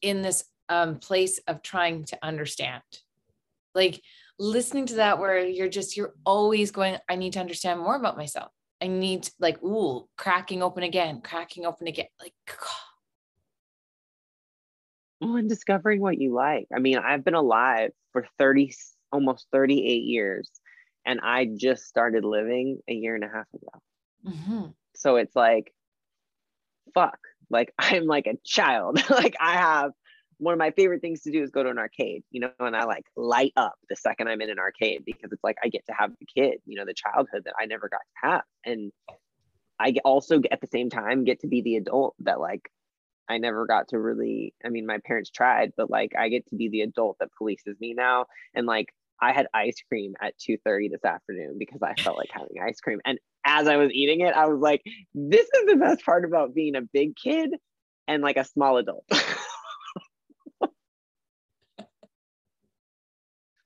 [0.02, 2.84] in this um, place of trying to understand.
[3.74, 4.02] Like
[4.38, 8.18] listening to that where you're just you're always going I need to understand more about
[8.18, 8.52] myself.
[8.82, 12.08] I need to, like ooh, cracking open again, cracking open again.
[12.20, 12.34] Like
[15.22, 16.68] well, and discovering what you like.
[16.74, 18.74] I mean, I've been alive for 30
[19.12, 20.50] almost 38 years
[21.06, 23.82] and I just started living a year and a half ago.
[24.28, 24.66] Mm-hmm.
[24.96, 25.74] So it's like,
[26.94, 27.18] fuck,
[27.50, 29.02] like I'm like a child.
[29.10, 29.92] like I have
[30.40, 32.76] one of my favorite things to do is go to an arcade, you know, and
[32.76, 35.86] I like light up the second I'm in an arcade because it's like I get
[35.88, 38.44] to have the kid, you know, the childhood that I never got to have.
[38.66, 38.92] And
[39.80, 42.72] I also at the same time get to be the adult that like
[43.28, 46.56] I never got to really, I mean, my parents tried, but like I get to
[46.56, 48.26] be the adult that polices me now.
[48.56, 48.88] And like
[49.22, 53.00] I had ice cream at 2:30 this afternoon because I felt like having ice cream.
[53.06, 54.82] And as I was eating it, I was like,
[55.14, 57.52] this is the best part about being a big kid
[58.08, 59.04] and like a small adult.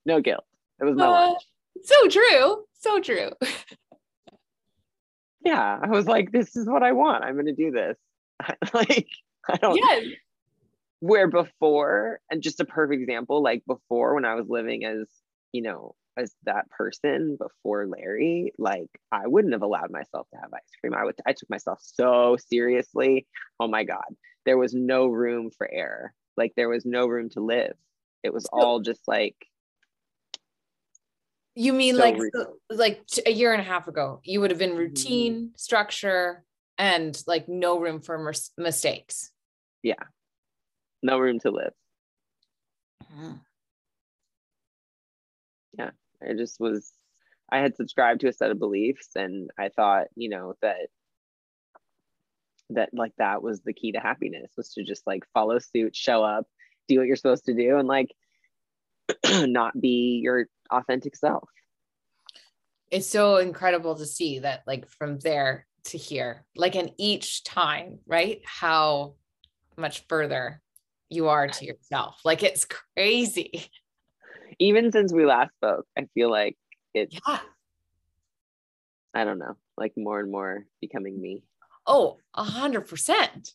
[0.05, 0.45] no guilt.
[0.79, 1.43] It was my uh, lunch.
[1.83, 2.63] So true.
[2.79, 3.31] So true.
[5.45, 5.79] yeah.
[5.81, 7.23] I was like, this is what I want.
[7.23, 7.97] I'm gonna do this.
[8.73, 9.07] like,
[9.49, 10.05] I don't yes.
[10.99, 15.07] where before, and just a perfect example, like before when I was living as,
[15.51, 20.53] you know, as that person before Larry, like I wouldn't have allowed myself to have
[20.53, 20.93] ice cream.
[20.93, 23.25] I would I took myself so seriously.
[23.59, 24.03] Oh my God.
[24.45, 26.13] There was no room for error.
[26.37, 27.73] Like there was no room to live.
[28.23, 29.35] It was all just like
[31.55, 34.59] you mean so like so, like a year and a half ago, you would have
[34.59, 35.55] been routine, mm-hmm.
[35.55, 36.43] structure,
[36.77, 39.31] and like no room for mis- mistakes.
[39.81, 40.03] Yeah.
[41.01, 41.73] No room to live.
[43.03, 43.33] Mm-hmm.
[45.77, 45.91] Yeah.
[46.27, 46.91] I just was,
[47.51, 50.87] I had subscribed to a set of beliefs and I thought, you know, that
[52.69, 56.23] that like that was the key to happiness was to just like follow suit, show
[56.23, 56.47] up,
[56.87, 58.09] do what you're supposed to do and like
[59.27, 61.49] not be your authentic self.
[62.91, 67.99] It's so incredible to see that like from there to here, like in each time,
[68.05, 68.41] right?
[68.45, 69.15] How
[69.77, 70.61] much further
[71.09, 72.19] you are to yourself.
[72.23, 73.69] Like it's crazy
[74.59, 76.57] even since we last spoke, I feel like
[76.93, 77.39] it's yeah.
[79.13, 81.43] I don't know, like more and more becoming me.
[81.85, 83.51] Oh, a hundred percent.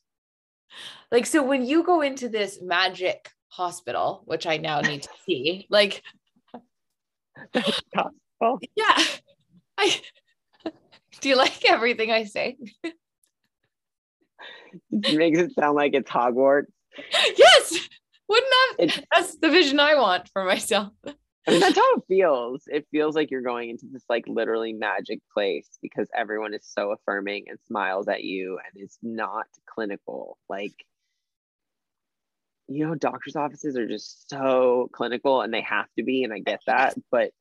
[1.11, 5.67] Like so when you go into this magic hospital, which I now need to see,
[5.71, 6.03] like
[8.77, 9.03] yeah.
[9.77, 10.01] I
[11.21, 12.57] do you like everything I say?
[14.91, 16.67] it makes it sound like it's Hogwarts.
[17.37, 17.89] Yes.
[18.29, 19.05] Wouldn't that?
[19.13, 20.93] That's the vision I want for myself.
[21.07, 22.65] I mean, that's how it feels.
[22.67, 26.93] It feels like you're going into this like literally magic place because everyone is so
[26.93, 30.37] affirming and smiles at you and is not clinical.
[30.51, 30.75] Like,
[32.69, 36.39] you know, doctors' offices are just so clinical and they have to be, and I
[36.39, 36.95] get that.
[37.11, 37.33] But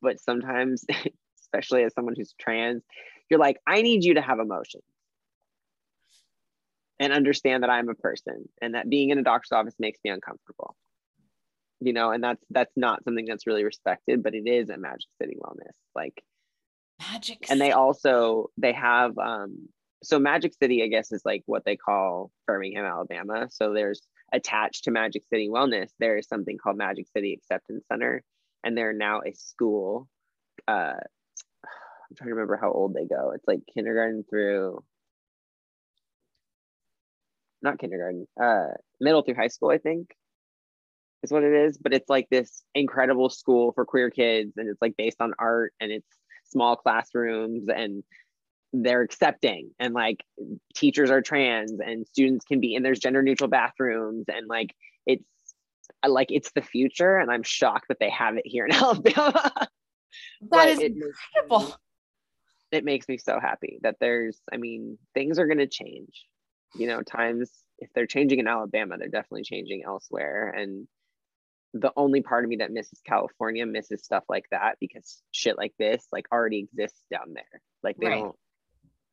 [0.00, 0.84] but sometimes,
[1.42, 2.82] especially as someone who's trans,
[3.28, 4.84] you're like, I need you to have emotions
[7.00, 10.10] and understand that I'm a person and that being in a doctor's office makes me
[10.10, 10.76] uncomfortable.
[11.80, 15.08] You know, and that's that's not something that's really respected, but it is at Magic
[15.20, 15.74] City Wellness.
[15.94, 16.22] Like
[16.98, 19.68] Magic And they also they have um
[20.02, 23.48] so Magic City, I guess, is like what they call Birmingham, Alabama.
[23.50, 28.22] So there's attached to Magic City Wellness, there is something called Magic City Acceptance Center,
[28.62, 30.08] and they're now a school.
[30.66, 33.32] Uh, I'm trying to remember how old they go.
[33.34, 34.82] It's like kindergarten through
[37.60, 38.68] not kindergarten, uh,
[39.00, 40.14] middle through high school, I think
[41.22, 41.76] is what it is.
[41.78, 45.72] But it's like this incredible school for queer kids, and it's like based on art,
[45.80, 46.06] and it's
[46.44, 48.02] small classrooms, and
[48.72, 50.24] they're accepting, and like
[50.74, 54.74] teachers are trans, and students can be, and there's gender neutral bathrooms, and like
[55.06, 55.24] it's
[56.06, 59.52] like it's the future, and I'm shocked that they have it here in Alabama.
[59.54, 59.68] that
[60.42, 61.76] but is incredible.
[62.72, 66.26] it makes me so happy that there's, I mean, things are going to change
[66.74, 70.50] you know, times if they're changing in Alabama, they're definitely changing elsewhere.
[70.56, 70.86] And
[71.74, 75.74] the only part of me that misses California misses stuff like that because shit like
[75.78, 77.62] this like already exists down there.
[77.82, 78.20] Like they right.
[78.20, 78.36] don't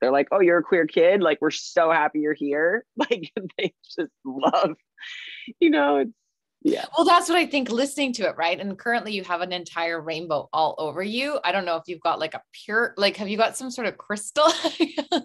[0.05, 1.21] they're like, oh, you're a queer kid.
[1.21, 2.85] Like, we're so happy you're here.
[2.97, 4.75] Like, they just love,
[5.59, 6.11] you know, it's
[6.61, 6.85] yeah.
[6.97, 8.59] Well that's what i think listening to it right?
[8.59, 11.39] And currently you have an entire rainbow all over you.
[11.43, 13.85] I don't know if you've got like a pure like have you got some sort
[13.85, 14.47] of crystal?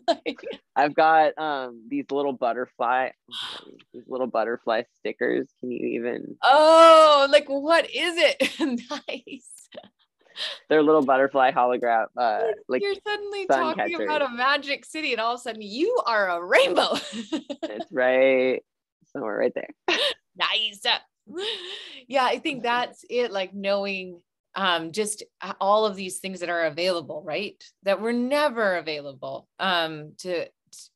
[0.06, 0.44] Like...
[0.76, 3.10] i've got um these little butterfly
[3.94, 5.48] these little butterfly stickers.
[5.60, 8.80] Can you even oh like what is it?
[9.08, 9.59] Nice
[10.68, 14.00] they're little butterfly hologram uh like you're suddenly talking catchers.
[14.00, 16.88] about a magic city and all of a sudden you are a rainbow
[17.62, 18.62] it's right
[19.12, 19.98] somewhere right there
[20.36, 20.80] nice
[22.08, 23.32] yeah, I think that's it.
[23.32, 24.20] Like knowing
[24.54, 25.22] um, just
[25.60, 27.62] all of these things that are available, right?
[27.84, 30.46] That were never available um, to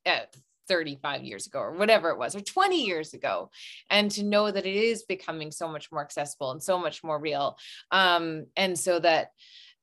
[0.06, 0.20] uh,
[0.68, 3.50] 35 years ago or whatever it was, or 20 years ago.
[3.90, 7.18] And to know that it is becoming so much more accessible and so much more
[7.18, 7.56] real.
[7.90, 9.30] Um, and so that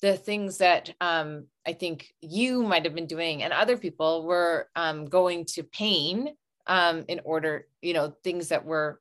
[0.02, 4.70] the things that um, I think you might have been doing and other people were
[4.76, 6.36] um, going to pain
[6.68, 9.00] um, in order, you know, things that were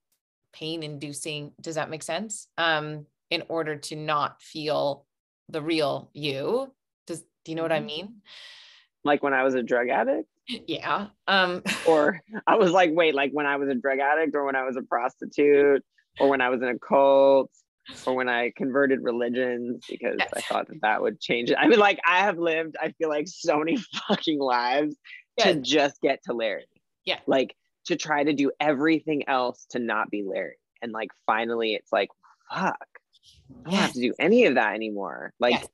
[0.53, 5.07] pain inducing does that make sense um in order to not feel
[5.49, 6.73] the real you
[7.07, 7.87] does do you know what i mm-hmm.
[7.87, 8.15] mean
[9.05, 10.29] like when i was a drug addict
[10.67, 14.45] yeah um or i was like wait like when i was a drug addict or
[14.45, 15.85] when i was a prostitute
[16.19, 17.51] or when i was in a cult
[18.07, 20.31] or when I converted religions because Yes.
[20.37, 21.57] I thought that that would change it.
[21.59, 23.79] I mean, like I have lived, I feel like so many
[24.09, 24.95] fucking lives
[25.39, 26.67] to just get to Larry.
[27.05, 27.19] Yeah.
[27.27, 30.59] Like to try to do everything else to not be Larry.
[30.83, 32.11] And like finally it's like,
[32.53, 32.77] fuck,
[33.67, 35.33] I don't have to do any of that anymore.
[35.41, 35.67] Like Yes.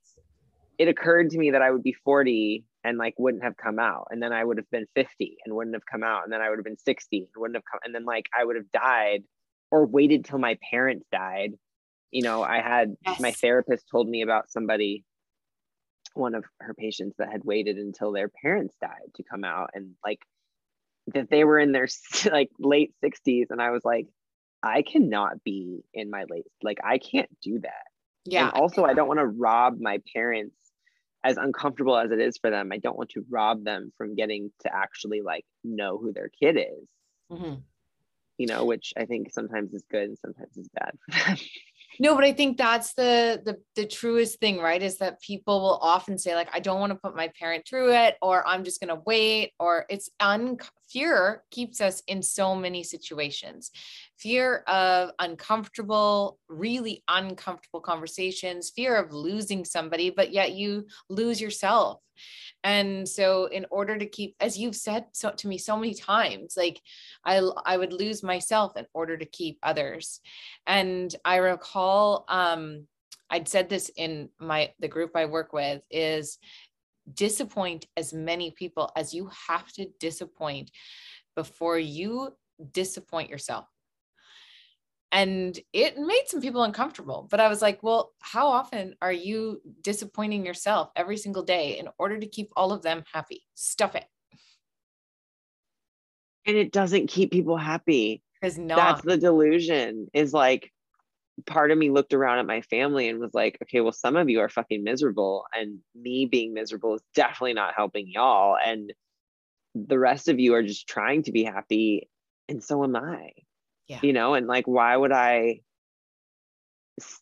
[0.78, 4.08] it occurred to me that I would be 40 and like wouldn't have come out.
[4.10, 6.22] And then I would have been 50 and wouldn't have come out.
[6.22, 7.80] And then I would have been 60 and wouldn't have come.
[7.84, 9.24] And then like I would have died
[9.72, 11.54] or waited till my parents died.
[12.12, 15.04] You know, I had my therapist told me about somebody,
[16.14, 19.90] one of her patients that had waited until their parents died to come out and
[20.04, 20.20] like
[21.12, 21.88] that they were in their
[22.32, 23.46] like late 60s.
[23.50, 24.06] And I was like,
[24.62, 27.84] I cannot be in my late, like I can't do that.
[28.24, 28.48] Yeah.
[28.48, 30.54] And also, I don't want to rob my parents,
[31.26, 32.70] as uncomfortable as it is for them.
[32.72, 36.56] I don't want to rob them from getting to actually like know who their kid
[36.56, 36.88] is,
[37.32, 37.62] Mhm.
[38.38, 41.36] you know, which I think sometimes is good and sometimes is bad for them.
[41.98, 44.82] No, but I think that's the the the truest thing, right?
[44.82, 47.94] Is that people will often say like, I don't want to put my parent through
[47.94, 50.58] it, or I'm just gonna wait, or it's un
[50.88, 53.70] fear keeps us in so many situations.
[54.18, 62.00] Fear of uncomfortable, really uncomfortable conversations, fear of losing somebody, but yet you lose yourself.
[62.64, 66.54] And so, in order to keep, as you've said so to me so many times,
[66.56, 66.80] like
[67.24, 70.20] I I would lose myself in order to keep others.
[70.66, 72.86] And I recall um,
[73.30, 76.38] I'd said this in my the group I work with is
[77.12, 80.70] disappoint as many people as you have to disappoint
[81.34, 82.30] before you
[82.72, 83.66] disappoint yourself.
[85.12, 89.62] And it made some people uncomfortable, but I was like, well, how often are you
[89.82, 93.44] disappointing yourself every single day in order to keep all of them happy?
[93.54, 94.04] Stuff it.
[96.46, 98.22] and it doesn't keep people happy.
[98.40, 100.72] Because not That's the delusion is like,
[101.44, 104.30] part of me looked around at my family and was like, okay, well, some of
[104.30, 108.56] you are fucking miserable, and me being miserable is definitely not helping y'all.
[108.56, 108.92] And
[109.74, 112.08] the rest of you are just trying to be happy,
[112.48, 113.32] and so am I.
[113.88, 114.00] Yeah.
[114.02, 115.60] You know, and like, why would I?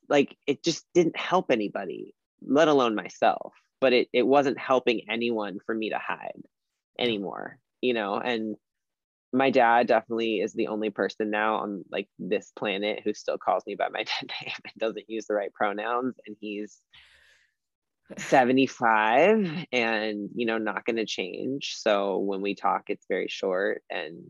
[0.08, 2.14] Like, it just didn't help anybody,
[2.46, 3.52] let alone myself.
[3.80, 6.42] But it it wasn't helping anyone for me to hide
[6.98, 7.58] anymore.
[7.82, 8.56] You know, and
[9.34, 13.64] my dad definitely is the only person now on like this planet who still calls
[13.66, 16.80] me by my dead name and doesn't use the right pronouns and he's
[18.16, 21.74] 75 and you know not going to change.
[21.76, 24.22] So when we talk it's very short and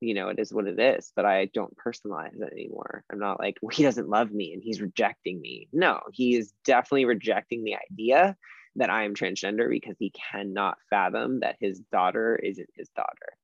[0.00, 3.04] you know it is what it is but i don't personalize it anymore.
[3.10, 5.68] I'm not like well, he doesn't love me and he's rejecting me.
[5.72, 8.36] No he is definitely rejecting the idea
[8.76, 13.36] that i am transgender because he cannot fathom that his daughter isn't his daughter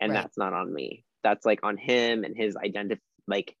[0.00, 0.22] and Right.
[0.22, 3.56] that's not on me that's like on him and his identity like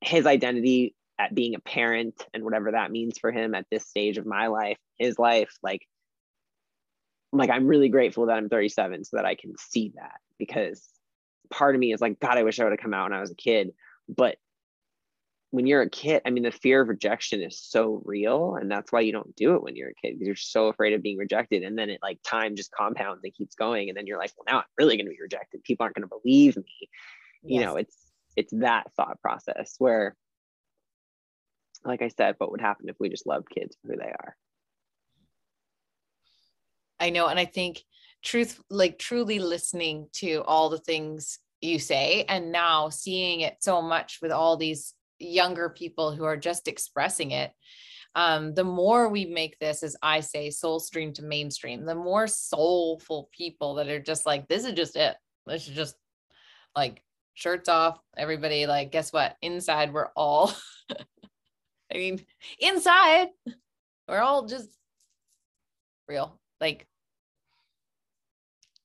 [0.00, 4.18] his identity at being a parent and whatever that means for him at this stage
[4.18, 5.86] of my life his life like
[7.32, 10.88] like i'm really grateful that i'm 37 so that i can see that because
[11.50, 13.20] part of me is like god i wish i would have come out when i
[13.20, 13.72] was a kid
[14.08, 14.36] but
[15.54, 18.90] when you're a kid i mean the fear of rejection is so real and that's
[18.90, 21.16] why you don't do it when you're a kid because you're so afraid of being
[21.16, 24.32] rejected and then it like time just compounds and keeps going and then you're like
[24.36, 25.62] well now i'm really going to be rejected.
[25.62, 26.88] People aren't going to believe me.
[27.44, 27.96] You know it's
[28.34, 30.16] it's that thought process where
[31.84, 34.36] like i said what would happen if we just loved kids for who they are?
[36.98, 37.26] I know.
[37.26, 37.82] And I think
[38.22, 43.82] truth, like truly listening to all the things you say, and now seeing it so
[43.82, 47.52] much with all these younger people who are just expressing it.
[48.16, 52.26] Um, the more we make this, as I say, soul stream to mainstream, the more
[52.26, 55.16] soulful people that are just like, this is just it.
[55.46, 55.96] This is just
[56.76, 57.02] like
[57.34, 58.66] shirts off, everybody.
[58.66, 59.36] Like, guess what?
[59.42, 60.52] Inside, we're all,
[61.92, 62.24] I mean,
[62.60, 63.28] inside,
[64.08, 64.68] we're all just
[66.08, 66.40] real.
[66.60, 66.86] Like,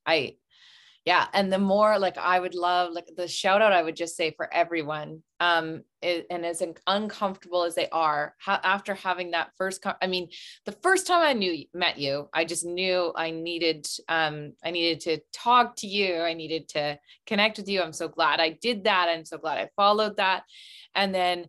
[0.05, 0.37] I,
[1.05, 1.27] yeah.
[1.33, 4.31] And the more like I would love, like the shout out I would just say
[4.31, 9.81] for everyone, um, it, and as uncomfortable as they are, ha- after having that first,
[9.81, 10.29] con- I mean,
[10.65, 14.99] the first time I knew met you, I just knew I needed, um, I needed
[15.01, 16.17] to talk to you.
[16.17, 17.81] I needed to connect with you.
[17.81, 19.07] I'm so glad I did that.
[19.09, 20.43] I'm so glad I followed that.
[20.95, 21.47] And then,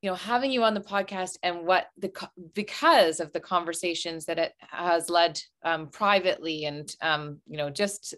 [0.00, 2.12] you know, having you on the podcast and what the
[2.54, 8.14] because of the conversations that it has led um, privately and um, you know just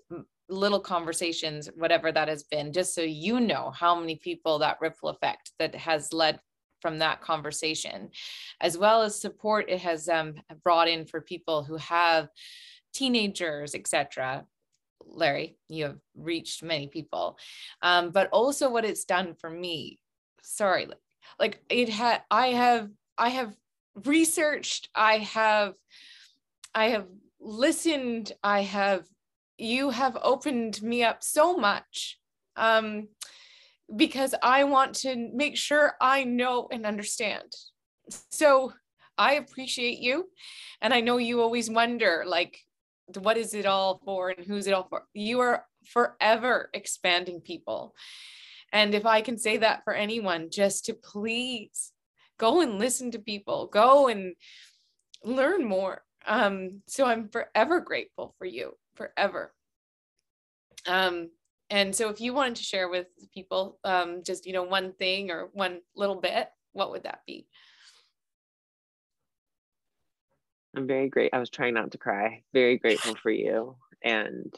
[0.49, 5.09] little conversations, whatever that has been, just so you know how many people that ripple
[5.09, 6.41] effect that has led
[6.81, 8.11] from that conversation,
[8.61, 12.29] as well as support it has um, brought in for people who have
[12.95, 14.45] teenagers, etc.
[15.05, 17.39] Larry, you have reached many people,
[17.83, 19.99] um, but also what it's done for me.
[20.43, 20.87] Sorry,
[21.39, 23.55] like it had i have i have
[24.05, 25.75] researched i have
[26.75, 27.07] i have
[27.41, 29.05] listened i have
[29.59, 32.19] you have opened me up so much
[32.57, 33.09] um
[33.97, 37.53] because i want to make sure i know and understand.
[38.31, 38.73] So
[39.17, 40.29] i appreciate you
[40.81, 42.59] and i know you always wonder like
[43.17, 45.05] what is it all for and who's it all for?
[45.15, 47.95] You are forever expanding people.
[48.73, 51.93] And if I can say that for anyone, just to please
[52.39, 54.35] go and listen to people, go and
[55.25, 56.03] learn more.
[56.27, 59.55] Um, so I'm forever grateful for you, forever.
[60.87, 61.31] Um,
[61.71, 65.31] and so if you wanted to share with people um, just, you know, one thing
[65.31, 67.47] or one little bit, what would that be?
[70.77, 71.33] I'm very great.
[71.33, 72.43] I was trying not to cry.
[72.53, 73.77] Very grateful for you.
[74.03, 74.55] And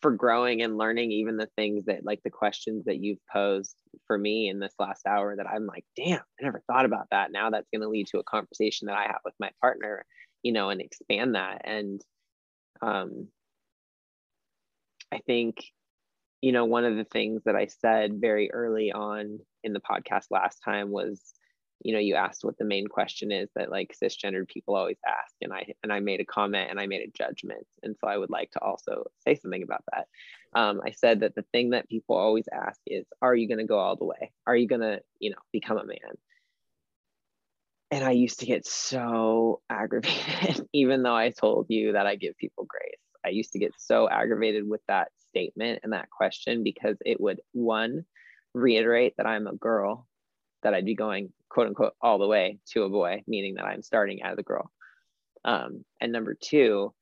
[0.00, 3.74] for growing and learning even the things that like the questions that you've posed
[4.06, 7.32] for me in this last hour that I'm like, damn, I never thought about that.
[7.32, 10.04] Now that's going to lead to a conversation that I have with my partner,
[10.42, 11.62] you know, and expand that.
[11.64, 12.00] And
[12.82, 13.28] um,
[15.12, 15.64] I think,
[16.40, 20.26] you know, one of the things that I said very early on in the podcast
[20.30, 21.20] last time was
[21.80, 25.34] you know you asked what the main question is that like cisgendered people always ask
[25.40, 27.66] and i and i made a comment and i made a judgment.
[27.82, 30.06] And so i would like to also say something about that.
[30.58, 33.64] Um, i said that the thing that people always ask is are you going to
[33.64, 34.32] go all the way?
[34.46, 36.16] Are you going to you know become a man
[37.90, 42.36] and i used to get so aggravated even though i told you that i give
[42.36, 46.96] people grace i used to get so aggravated with that statement and that question because
[47.04, 48.04] it would one
[48.54, 50.06] reiterate that i'm a girl
[50.62, 53.82] that I'd be going quote unquote all the way to a boy, meaning that I'm
[53.82, 54.70] starting as a girl.
[55.44, 56.92] Um, and number two,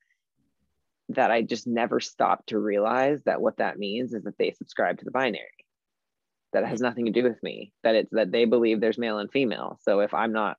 [1.09, 4.99] that I just never stopped to realize that what that means is that they subscribe
[4.99, 5.47] to the binary.
[6.53, 7.73] That has nothing to do with me.
[7.83, 9.79] That it's that they believe there's male and female.
[9.81, 10.57] So if I'm not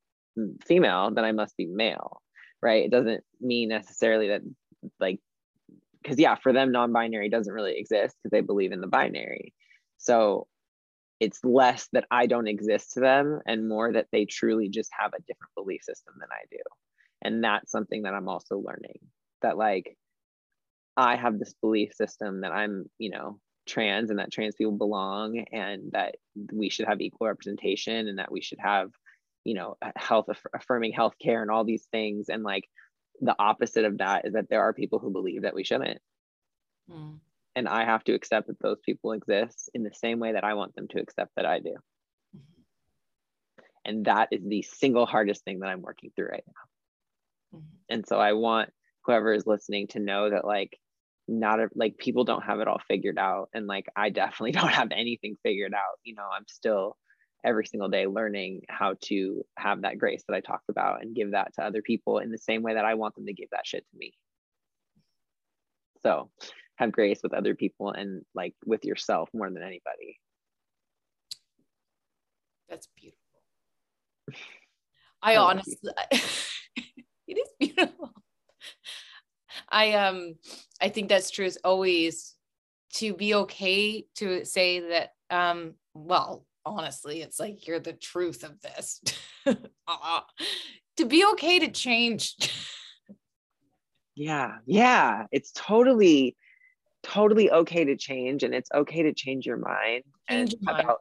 [0.65, 2.23] female, then I must be male,
[2.63, 2.85] right?
[2.85, 4.43] It doesn't mean necessarily that
[5.01, 5.21] like
[6.03, 9.55] because yeah, for them non-binary doesn't really exist because they believe in the binary.
[9.99, 10.47] So
[11.21, 15.13] it's less that I don't exist to them and more that they truly just have
[15.13, 16.59] a different belief system than I do.
[17.23, 19.01] And that's something that I'm also learning
[19.43, 19.97] that like
[20.97, 25.45] I have this belief system that I'm, you know, trans and that trans people belong
[25.53, 26.17] and that
[26.53, 28.91] we should have equal representation and that we should have,
[29.45, 32.29] you know, health affirming healthcare and all these things.
[32.29, 32.69] And like
[33.21, 36.01] the opposite of that is that there are people who believe that we shouldn't.
[36.91, 37.19] Mm
[37.59, 40.55] and I have to accept that those people exist in the same way that I
[40.55, 41.75] want them to accept that I do.
[42.37, 42.63] Mm-hmm.
[43.85, 47.59] And that is the single hardest thing that I'm working through right now.
[47.59, 47.77] Mm-hmm.
[47.91, 48.71] And so I want
[49.05, 50.79] whoever is listening to know that like
[51.27, 54.69] not a, like people don't have it all figured out and like I definitely don't
[54.69, 55.99] have anything figured out.
[56.05, 56.97] You know, I'm still
[57.45, 61.33] every single day learning how to have that grace that I talked about and give
[61.33, 63.67] that to other people in the same way that I want them to give that
[63.67, 64.13] shit to me.
[66.03, 66.31] So
[66.77, 70.19] have grace with other people and like with yourself more than anybody.
[72.69, 73.19] That's beautiful.
[75.23, 75.91] I honestly,
[77.27, 78.13] it is beautiful.
[79.69, 80.35] I um,
[80.81, 81.47] I think that's true.
[81.47, 82.35] Is always
[82.95, 85.15] to be okay to say that.
[85.31, 89.01] Um, well, honestly, it's like you're the truth of this.
[89.47, 90.21] uh,
[90.97, 92.35] to be okay to change.
[94.15, 96.37] yeah, yeah, it's totally
[97.05, 100.81] totally okay to change and it's okay to change your mind change and your mind.
[100.81, 100.99] about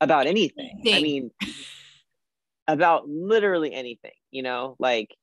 [0.00, 0.80] about anything.
[0.84, 0.94] anything.
[0.94, 1.30] I mean
[2.68, 5.14] about literally anything, you know, like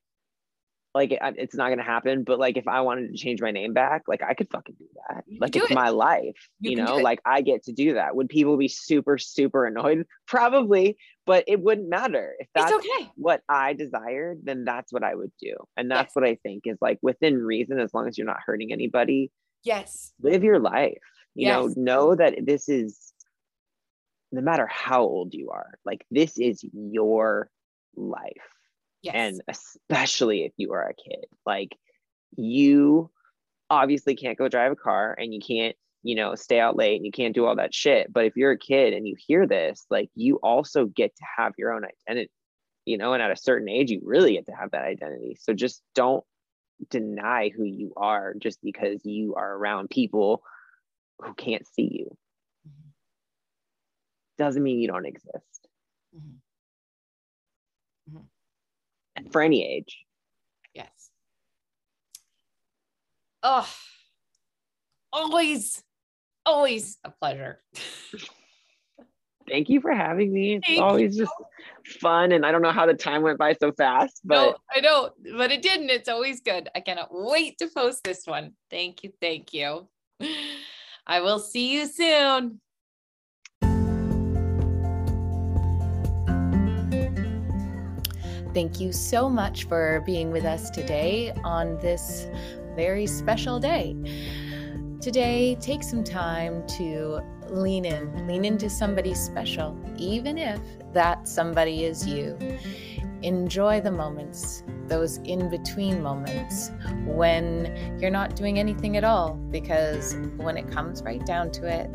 [0.95, 2.23] like it, it's not gonna happen.
[2.23, 4.87] But like if I wanted to change my name back, like I could fucking do
[5.07, 5.23] that.
[5.27, 5.75] You like it's it.
[5.75, 6.97] my life, you, you know.
[6.97, 8.15] Like I get to do that.
[8.15, 10.05] Would people be super super annoyed?
[10.27, 13.11] Probably, but it wouldn't matter if that's okay.
[13.15, 14.39] what I desired.
[14.43, 16.15] Then that's what I would do, and that's yes.
[16.15, 19.31] what I think is like within reason, as long as you're not hurting anybody.
[19.63, 20.13] Yes.
[20.21, 20.97] Live your life.
[21.35, 21.53] You yes.
[21.53, 23.13] know, know that this is
[24.31, 27.49] no matter how old you are, like this is your
[27.95, 28.58] life.
[29.01, 29.15] Yes.
[29.15, 31.75] And especially if you are a kid, like
[32.35, 33.09] you
[33.69, 37.05] obviously can't go drive a car and you can't, you know, stay out late and
[37.05, 38.11] you can't do all that shit.
[38.11, 41.53] But if you're a kid and you hear this, like you also get to have
[41.57, 42.31] your own identity,
[42.85, 45.37] you know, and at a certain age, you really get to have that identity.
[45.39, 46.23] So just don't
[46.89, 50.41] deny who you are just because you are around people
[51.19, 52.17] who can't see you.
[52.67, 52.89] Mm-hmm.
[54.37, 55.67] Doesn't mean you don't exist.
[56.15, 56.37] Mm-hmm.
[59.31, 59.97] For any age.
[60.73, 61.09] Yes.
[63.43, 63.69] Oh,
[65.13, 65.83] always,
[66.45, 67.61] always a pleasure.
[69.49, 70.55] Thank you for having me.
[70.55, 71.31] It's Thank always just
[71.99, 72.31] fun.
[72.33, 75.09] And I don't know how the time went by so fast, but no, I know,
[75.37, 75.89] but it didn't.
[75.89, 76.69] It's always good.
[76.75, 78.53] I cannot wait to post this one.
[78.69, 79.11] Thank you.
[79.19, 79.87] Thank you.
[81.07, 82.61] I will see you soon.
[88.51, 92.27] Thank you so much for being with us today on this
[92.75, 93.95] very special day.
[94.99, 100.59] Today, take some time to lean in, lean into somebody special, even if
[100.93, 102.37] that somebody is you.
[103.21, 106.71] Enjoy the moments, those in between moments
[107.05, 111.91] when you're not doing anything at all, because when it comes right down to it,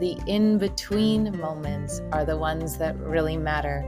[0.00, 3.84] the in between moments are the ones that really matter.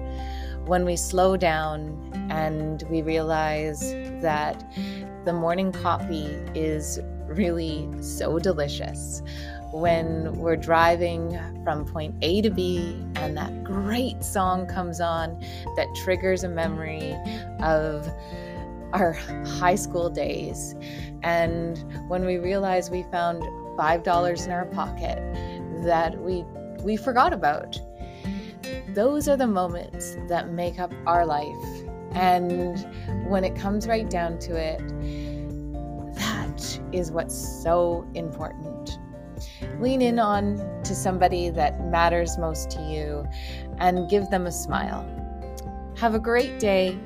[0.66, 3.92] When we slow down and we realize
[4.22, 4.64] that
[5.24, 9.22] the morning coffee is really so delicious
[9.72, 15.38] when we're driving from point A to B and that great song comes on
[15.76, 17.14] that triggers a memory
[17.60, 18.08] of
[18.92, 19.12] our
[19.58, 20.74] high school days.
[21.22, 23.42] And when we realize we found
[23.76, 25.18] $5 in our pocket
[25.84, 26.44] that we
[26.84, 27.78] we forgot about.
[28.94, 31.84] Those are the moments that make up our life.
[32.12, 32.78] And
[33.28, 34.78] when it comes right down to it,
[36.14, 39.00] that is what's so important.
[39.80, 43.26] Lean in on to somebody that matters most to you
[43.78, 45.04] and give them a smile.
[45.96, 46.96] Have a great day.